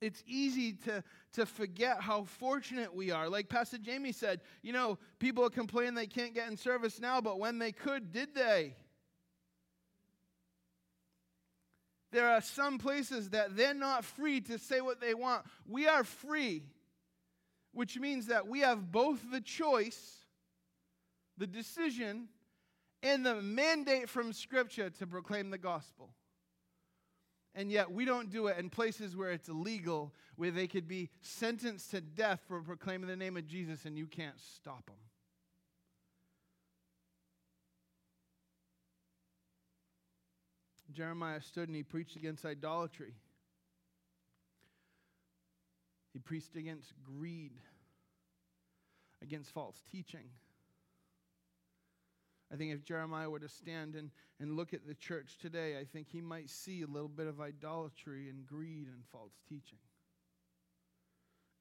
[0.00, 1.04] It's easy to,
[1.34, 3.28] to forget how fortunate we are.
[3.28, 7.38] Like Pastor Jamie said, you know, people complain they can't get in service now, but
[7.38, 8.74] when they could, did they?
[12.12, 15.44] There are some places that they're not free to say what they want.
[15.66, 16.64] We are free,
[17.72, 20.16] which means that we have both the choice,
[21.38, 22.28] the decision,
[23.02, 26.10] and the mandate from Scripture to proclaim the gospel.
[27.54, 31.10] And yet we don't do it in places where it's illegal, where they could be
[31.20, 35.09] sentenced to death for proclaiming the name of Jesus and you can't stop them.
[40.92, 43.14] Jeremiah stood and he preached against idolatry.
[46.12, 47.52] He preached against greed,
[49.22, 50.28] against false teaching.
[52.52, 54.10] I think if Jeremiah were to stand and,
[54.40, 57.40] and look at the church today, I think he might see a little bit of
[57.40, 59.78] idolatry and greed and false teaching.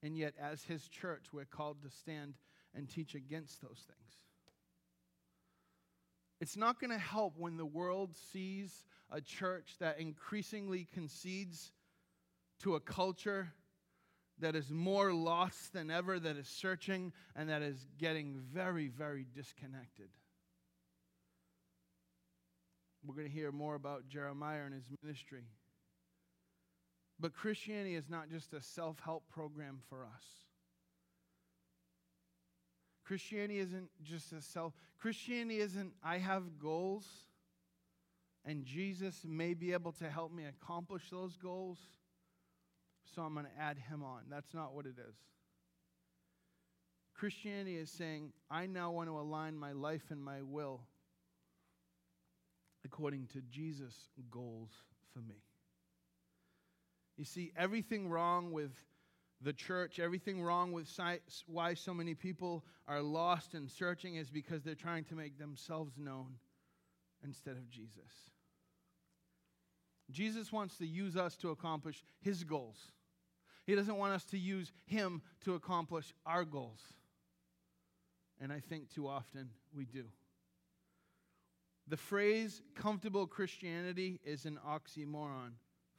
[0.01, 2.33] And yet, as his church, we're called to stand
[2.73, 4.17] and teach against those things.
[6.41, 11.71] It's not going to help when the world sees a church that increasingly concedes
[12.63, 13.51] to a culture
[14.39, 19.25] that is more lost than ever, that is searching, and that is getting very, very
[19.35, 20.09] disconnected.
[23.05, 25.43] We're going to hear more about Jeremiah and his ministry.
[27.19, 30.23] But Christianity is not just a self help program for us.
[33.05, 37.07] Christianity isn't just a self, Christianity isn't, I have goals
[38.45, 41.77] and Jesus may be able to help me accomplish those goals,
[43.13, 44.21] so I'm going to add him on.
[44.29, 45.15] That's not what it is.
[47.15, 50.81] Christianity is saying, I now want to align my life and my will
[52.85, 54.69] according to Jesus' goals
[55.13, 55.35] for me.
[57.17, 58.71] You see, everything wrong with
[59.41, 60.89] the church, everything wrong with
[61.45, 65.97] why so many people are lost and searching is because they're trying to make themselves
[65.97, 66.35] known
[67.23, 68.31] instead of Jesus.
[70.11, 72.77] Jesus wants to use us to accomplish his goals.
[73.65, 76.79] He doesn't want us to use him to accomplish our goals.
[78.41, 80.05] And I think too often we do.
[81.87, 85.51] The phrase comfortable Christianity is an oxymoron,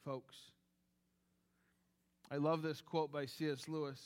[0.05, 0.37] folks.
[2.31, 3.69] I love this quote by C.S.
[3.69, 4.01] Lewis.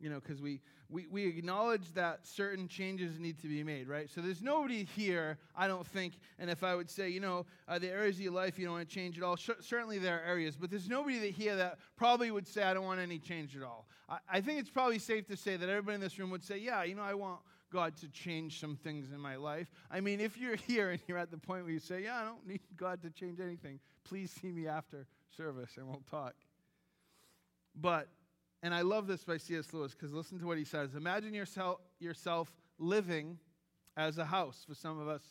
[0.00, 0.60] You know, because we,
[0.90, 4.08] we, we acknowledge that certain changes need to be made, right?
[4.08, 7.78] So there's nobody here, I don't think, and if I would say, you know, uh,
[7.78, 10.18] the areas of your life you don't want to change at all, sh- certainly there
[10.18, 13.18] are areas, but there's nobody that here that probably would say, I don't want any
[13.18, 13.86] change at all.
[14.08, 16.56] I, I think it's probably safe to say that everybody in this room would say,
[16.56, 19.70] yeah, you know, I want God to change some things in my life.
[19.90, 22.24] I mean, if you're here and you're at the point where you say, yeah, I
[22.24, 26.34] don't need God to change anything, please see me after service and we'll talk.
[27.74, 28.08] But,
[28.62, 29.72] and I love this by C.S.
[29.72, 30.94] Lewis because listen to what he says.
[30.94, 33.38] Imagine yourself, yourself living
[33.96, 34.64] as a house.
[34.68, 35.22] For some of us,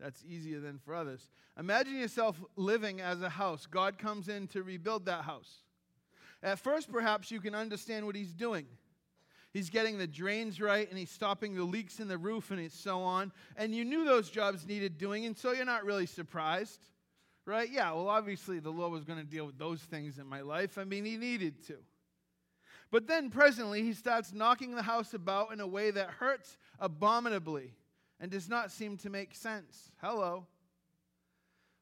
[0.00, 1.28] that's easier than for others.
[1.58, 3.66] Imagine yourself living as a house.
[3.66, 5.58] God comes in to rebuild that house.
[6.42, 8.66] At first, perhaps you can understand what he's doing.
[9.52, 13.02] He's getting the drains right and he's stopping the leaks in the roof and so
[13.02, 13.30] on.
[13.56, 16.80] And you knew those jobs needed doing, and so you're not really surprised
[17.46, 17.68] right?
[17.70, 20.78] Yeah, well, obviously the Lord was going to deal with those things in my life.
[20.78, 21.76] I mean, he needed to.
[22.92, 27.72] But then presently, he starts knocking the house about in a way that hurts abominably
[28.20, 29.90] and does not seem to make sense.
[30.02, 30.46] Hello.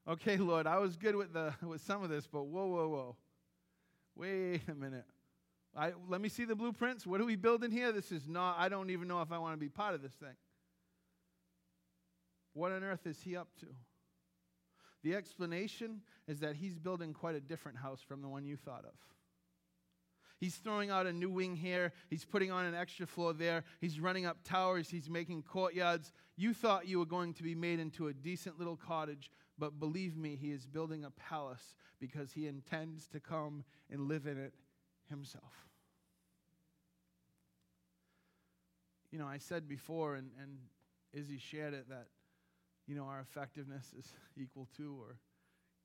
[0.08, 3.16] Okay, Lord, I was good with, the, with some of this, but whoa, whoa, whoa.
[4.14, 5.04] Wait a minute.
[5.76, 7.04] I, let me see the blueprints.
[7.04, 7.90] What are we building here?
[7.90, 10.12] This is not, I don't even know if I want to be part of this
[10.12, 10.36] thing.
[12.52, 13.66] What on earth is he up to?
[15.02, 18.84] The explanation is that he's building quite a different house from the one you thought
[18.84, 18.94] of.
[20.40, 21.92] He's throwing out a new wing here.
[22.08, 23.62] He's putting on an extra floor there.
[23.78, 24.88] He's running up towers.
[24.88, 26.12] He's making courtyards.
[26.36, 30.16] You thought you were going to be made into a decent little cottage, but believe
[30.16, 34.54] me, he is building a palace because he intends to come and live in it
[35.10, 35.52] himself.
[39.10, 40.56] You know, I said before, and, and
[41.12, 42.06] Izzy shared it, that
[42.86, 45.16] you know, our effectiveness is equal to or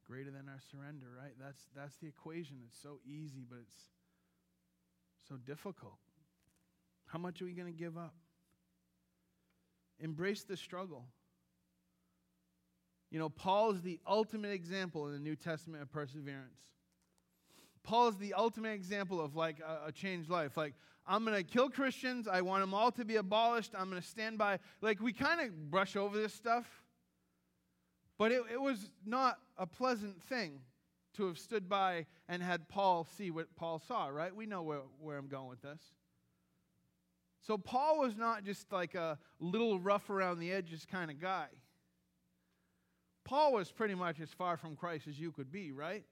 [0.07, 1.33] greater than our surrender, right?
[1.37, 2.57] That's, that's the equation.
[2.65, 3.75] It's so easy, but it's
[5.27, 5.97] so difficult.
[7.07, 8.13] How much are we going to give up?
[9.99, 11.05] Embrace the struggle.
[13.11, 16.59] You know, Paul is the ultimate example in the New Testament of perseverance.
[17.83, 20.57] Paul is the ultimate example of like a, a changed life.
[20.57, 20.73] Like,
[21.07, 22.27] I'm going to kill Christians.
[22.27, 23.73] I want them all to be abolished.
[23.77, 24.59] I'm going to stand by.
[24.81, 26.65] Like, we kind of brush over this stuff.
[28.17, 30.59] But it, it was not a pleasant thing
[31.17, 34.35] to have stood by and had Paul see what Paul saw, right?
[34.35, 35.81] We know where, where I'm going with this.
[37.41, 41.47] So Paul was not just like a little rough around the edges kind of guy.
[43.23, 46.05] Paul was pretty much as far from Christ as you could be, right?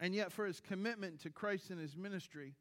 [0.00, 2.54] And yet, for his commitment to Christ and his ministry,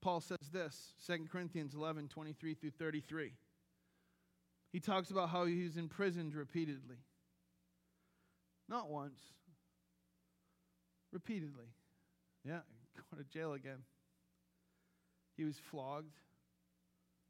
[0.00, 3.32] Paul says this 2 Corinthians 11 23 through 33.
[4.72, 6.96] He talks about how he was imprisoned repeatedly.
[8.68, 9.20] Not once,
[11.12, 11.66] repeatedly.
[12.44, 12.60] Yeah,
[13.10, 13.78] go to jail again.
[15.36, 16.18] He was flogged,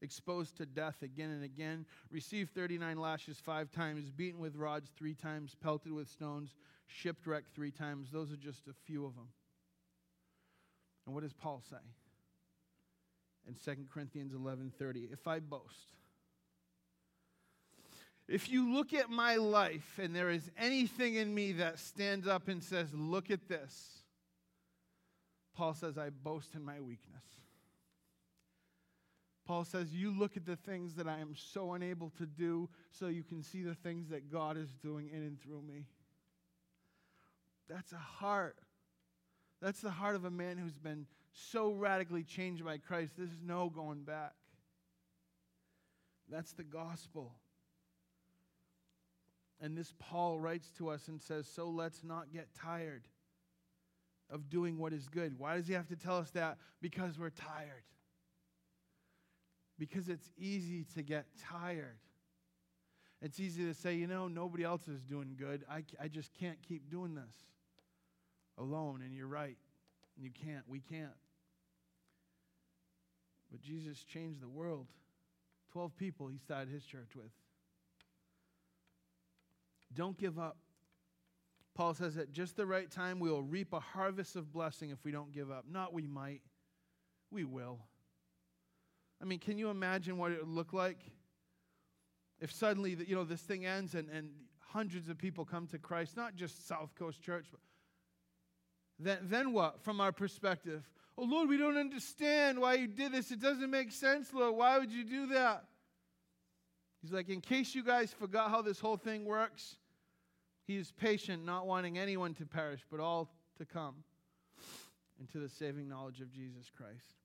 [0.01, 5.15] exposed to death again and again, received 39 lashes five times, beaten with rods three
[5.15, 6.55] times, pelted with stones,
[6.87, 8.11] shipwrecked three times.
[8.11, 9.29] Those are just a few of them.
[11.07, 11.77] And what does Paul say?
[13.47, 15.95] In 2 Corinthians 11:30, if I boast,
[18.28, 22.49] if you look at my life and there is anything in me that stands up
[22.49, 24.03] and says, Look at this,
[25.55, 27.24] Paul says, I boast in my weakness.
[29.44, 33.09] Paul says, You look at the things that I am so unable to do so
[33.09, 35.86] you can see the things that God is doing in and through me.
[37.69, 38.59] That's a heart.
[39.61, 43.12] That's the heart of a man who's been so radically changed by Christ.
[43.16, 44.35] There's no going back.
[46.28, 47.35] That's the gospel.
[49.62, 53.06] And this Paul writes to us and says, So let's not get tired
[54.28, 55.39] of doing what is good.
[55.39, 56.59] Why does he have to tell us that?
[56.80, 57.84] Because we're tired.
[59.78, 61.98] Because it's easy to get tired.
[63.22, 65.64] It's easy to say, you know, nobody else is doing good.
[65.70, 67.34] I, I just can't keep doing this
[68.59, 69.01] alone.
[69.05, 69.56] And you're right.
[70.16, 70.64] You can't.
[70.66, 71.14] We can't.
[73.52, 74.86] But Jesus changed the world.
[75.72, 77.30] 12 people he started his church with.
[79.94, 80.56] Don't give up.
[81.74, 85.05] Paul says at just the right time, we will reap a harvest of blessing if
[85.05, 85.64] we don't give up.
[85.70, 86.43] Not we might,
[87.31, 87.78] we will.
[89.20, 90.98] I mean, can you imagine what it would look like
[92.40, 96.16] if suddenly, you know, this thing ends and, and hundreds of people come to Christ,
[96.16, 97.60] not just South Coast Church, but
[98.98, 100.82] then, then what from our perspective?
[101.16, 103.31] Oh, Lord, we don't understand why you did this.
[103.31, 104.56] It doesn't make sense, Lord.
[104.56, 105.64] Why would you do that?
[107.01, 109.77] He's like, in case you guys forgot how this whole thing works,
[110.66, 113.97] he is patient, not wanting anyone to perish, but all to come
[115.20, 117.16] into the saving knowledge of Jesus Christ.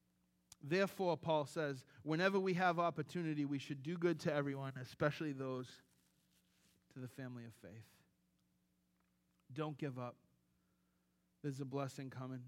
[0.63, 5.67] Therefore, Paul says, whenever we have opportunity, we should do good to everyone, especially those
[6.93, 7.85] to the family of faith.
[9.53, 10.15] Don't give up.
[11.43, 12.41] There's a blessing coming.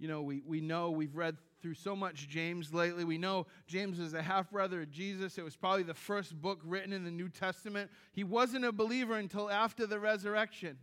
[0.00, 3.04] You know, we, we know we've read through so much James lately.
[3.04, 5.36] We know James is a half brother of Jesus.
[5.36, 7.90] It was probably the first book written in the New Testament.
[8.12, 10.78] He wasn't a believer until after the resurrection.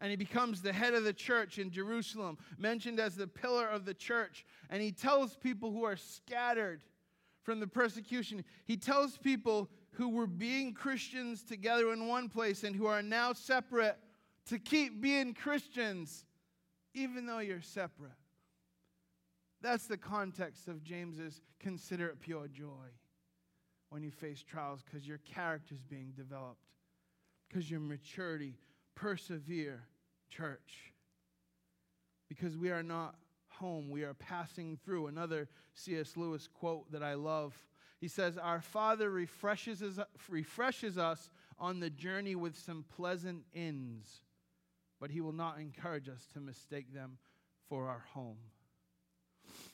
[0.00, 3.84] And he becomes the head of the church in Jerusalem, mentioned as the pillar of
[3.84, 4.44] the church.
[4.68, 6.82] And he tells people who are scattered
[7.44, 12.74] from the persecution, he tells people who were being Christians together in one place and
[12.74, 13.96] who are now separate
[14.46, 16.24] to keep being Christians,
[16.94, 18.12] even though you're separate.
[19.60, 22.92] That's the context of James's consider it pure joy
[23.90, 26.62] when you face trials because your character is being developed,
[27.48, 28.54] because your maturity,
[28.94, 29.82] persevere,
[30.28, 30.92] church.
[32.28, 33.16] Because we are not
[33.48, 35.06] home, we are passing through.
[35.06, 36.16] Another C.S.
[36.16, 37.54] Lewis quote that I love.
[38.00, 39.98] He says, Our Father refreshes us,
[40.28, 44.20] refreshes us on the journey with some pleasant inns,
[45.00, 47.18] but He will not encourage us to mistake them
[47.68, 48.38] for our home.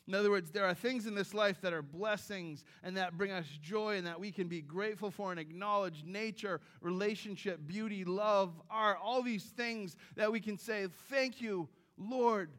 [0.06, 3.32] In other words, there are things in this life that are blessings and that bring
[3.32, 8.52] us joy and that we can be grateful for and acknowledge nature, relationship, beauty, love,
[8.70, 12.50] art, all these things that we can say, Thank you, Lord,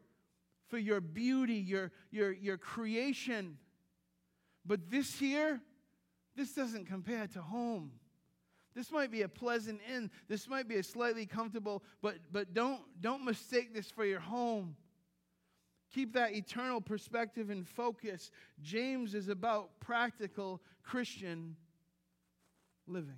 [0.68, 3.58] for your beauty, your, your, your creation.
[4.64, 5.60] But this here,
[6.34, 7.92] this doesn't compare to home.
[8.76, 10.10] This might be a pleasant inn.
[10.28, 14.76] This might be a slightly comfortable, but, but don't, don't mistake this for your home.
[15.94, 18.30] Keep that eternal perspective and focus.
[18.60, 21.56] James is about practical Christian
[22.86, 23.16] living.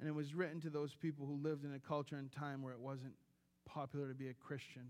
[0.00, 2.72] And it was written to those people who lived in a culture and time where
[2.72, 3.12] it wasn't
[3.66, 4.88] popular to be a Christian.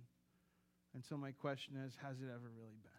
[0.95, 2.93] And so, my question is has it ever really been?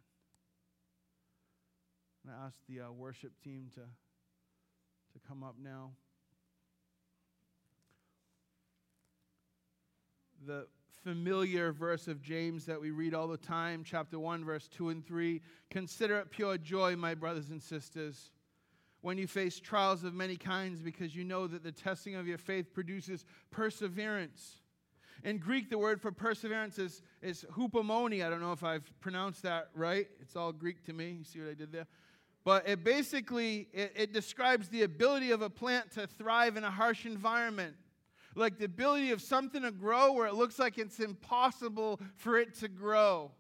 [2.26, 3.82] And I ask the uh, worship team to,
[5.16, 5.92] to come up now.
[10.46, 10.68] The
[11.04, 15.06] familiar verse of James that we read all the time, chapter 1, verse 2 and
[15.06, 15.42] 3.
[15.70, 18.32] Consider it pure joy, my brothers and sisters,
[19.02, 22.38] when you face trials of many kinds, because you know that the testing of your
[22.38, 24.58] faith produces perseverance.
[25.24, 28.24] In Greek, the word for perseverance is, is hupomone.
[28.24, 30.08] I don't know if I've pronounced that right.
[30.20, 31.12] It's all Greek to me.
[31.20, 31.88] You see what I did there?
[32.46, 36.72] But it basically it, it describes the ability of a plant to thrive in a
[36.72, 37.76] harsh environment
[38.36, 42.54] like the ability of something to grow where it looks like it's impossible for it
[42.56, 43.32] to grow.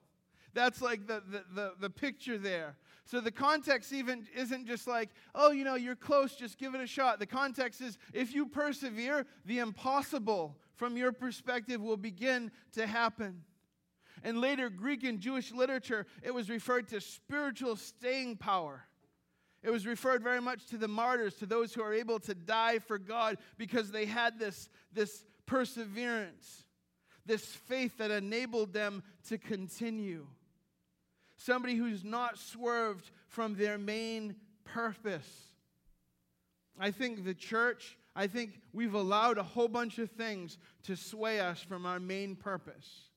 [0.53, 2.77] That's like the, the, the, the, picture there.
[3.03, 6.82] So the context even isn't just like, oh, you know, you're close, just give it
[6.82, 7.19] a shot.
[7.19, 13.44] The context is if you persevere, the impossible from your perspective will begin to happen.
[14.23, 18.86] And later, Greek and Jewish literature, it was referred to spiritual staying power.
[19.66, 22.78] It was referred very much to the martyrs, to those who are able to die
[22.78, 26.66] for God because they had this, this perseverance,
[27.26, 30.28] this faith that enabled them to continue.
[31.38, 34.36] Somebody who's not swerved from their main
[34.66, 35.28] purpose.
[36.80, 41.40] I think the church, I think we've allowed a whole bunch of things to sway
[41.40, 43.10] us from our main purpose.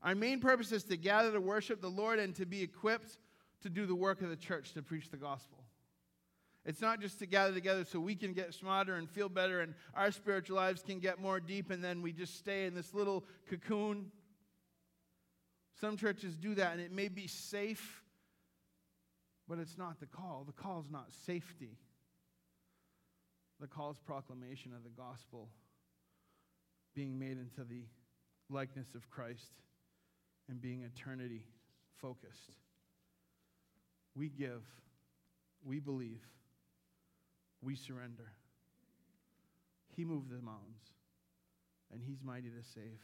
[0.00, 3.18] Our main purpose is to gather to worship the Lord and to be equipped
[3.62, 5.55] to do the work of the church to preach the gospel.
[6.66, 9.72] It's not just to gather together so we can get smarter and feel better and
[9.94, 13.24] our spiritual lives can get more deep and then we just stay in this little
[13.48, 14.10] cocoon.
[15.80, 18.02] Some churches do that and it may be safe,
[19.48, 20.42] but it's not the call.
[20.44, 21.78] The call is not safety,
[23.60, 25.48] the call is proclamation of the gospel,
[26.96, 27.84] being made into the
[28.50, 29.52] likeness of Christ
[30.48, 31.44] and being eternity
[32.00, 32.56] focused.
[34.16, 34.62] We give,
[35.64, 36.22] we believe,
[37.62, 38.32] we surrender.
[39.96, 40.90] He moved the mountains,
[41.92, 43.00] and He's mighty to save.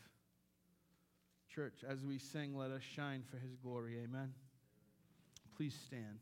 [1.55, 3.99] Church, as we sing, let us shine for His glory.
[4.03, 4.33] Amen.
[5.57, 6.19] Please stand.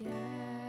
[0.00, 0.59] again.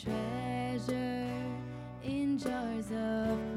[0.00, 1.26] treasure
[2.02, 3.51] in jars of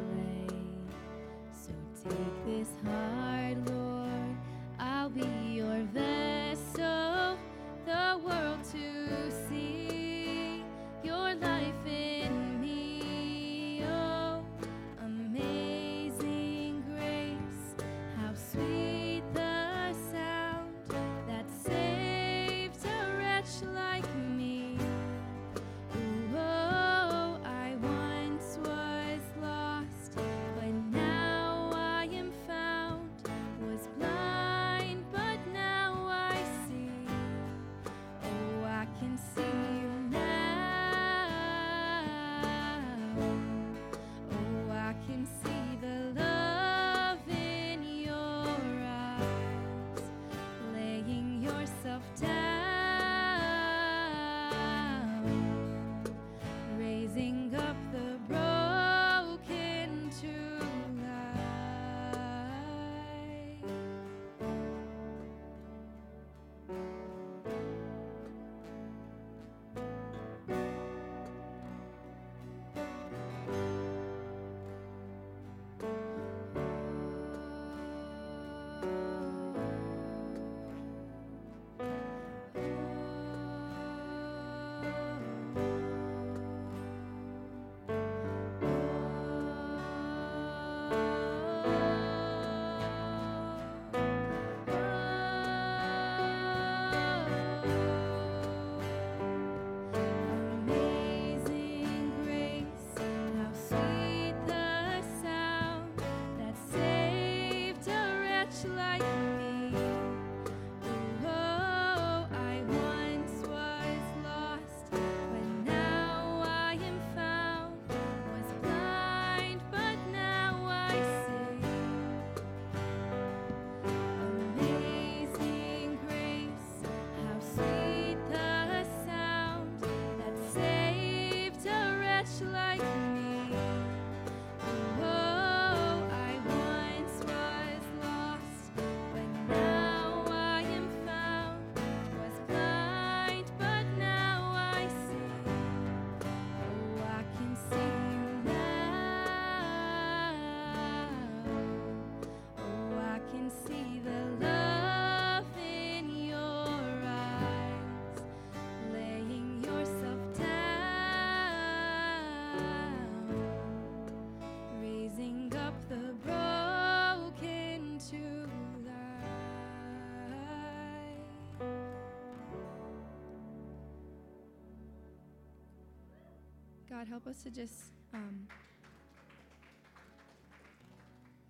[176.95, 178.47] God, help us to just, um,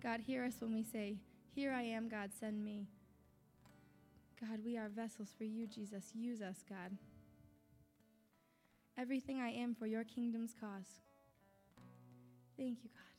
[0.02, 1.18] God, hear us when we say,
[1.54, 2.88] Here I am, God, send me.
[4.40, 6.10] God, we are vessels for you, Jesus.
[6.16, 6.98] Use us, God.
[8.98, 10.98] Everything I am for your kingdom's cause.
[12.56, 13.15] Thank you, God.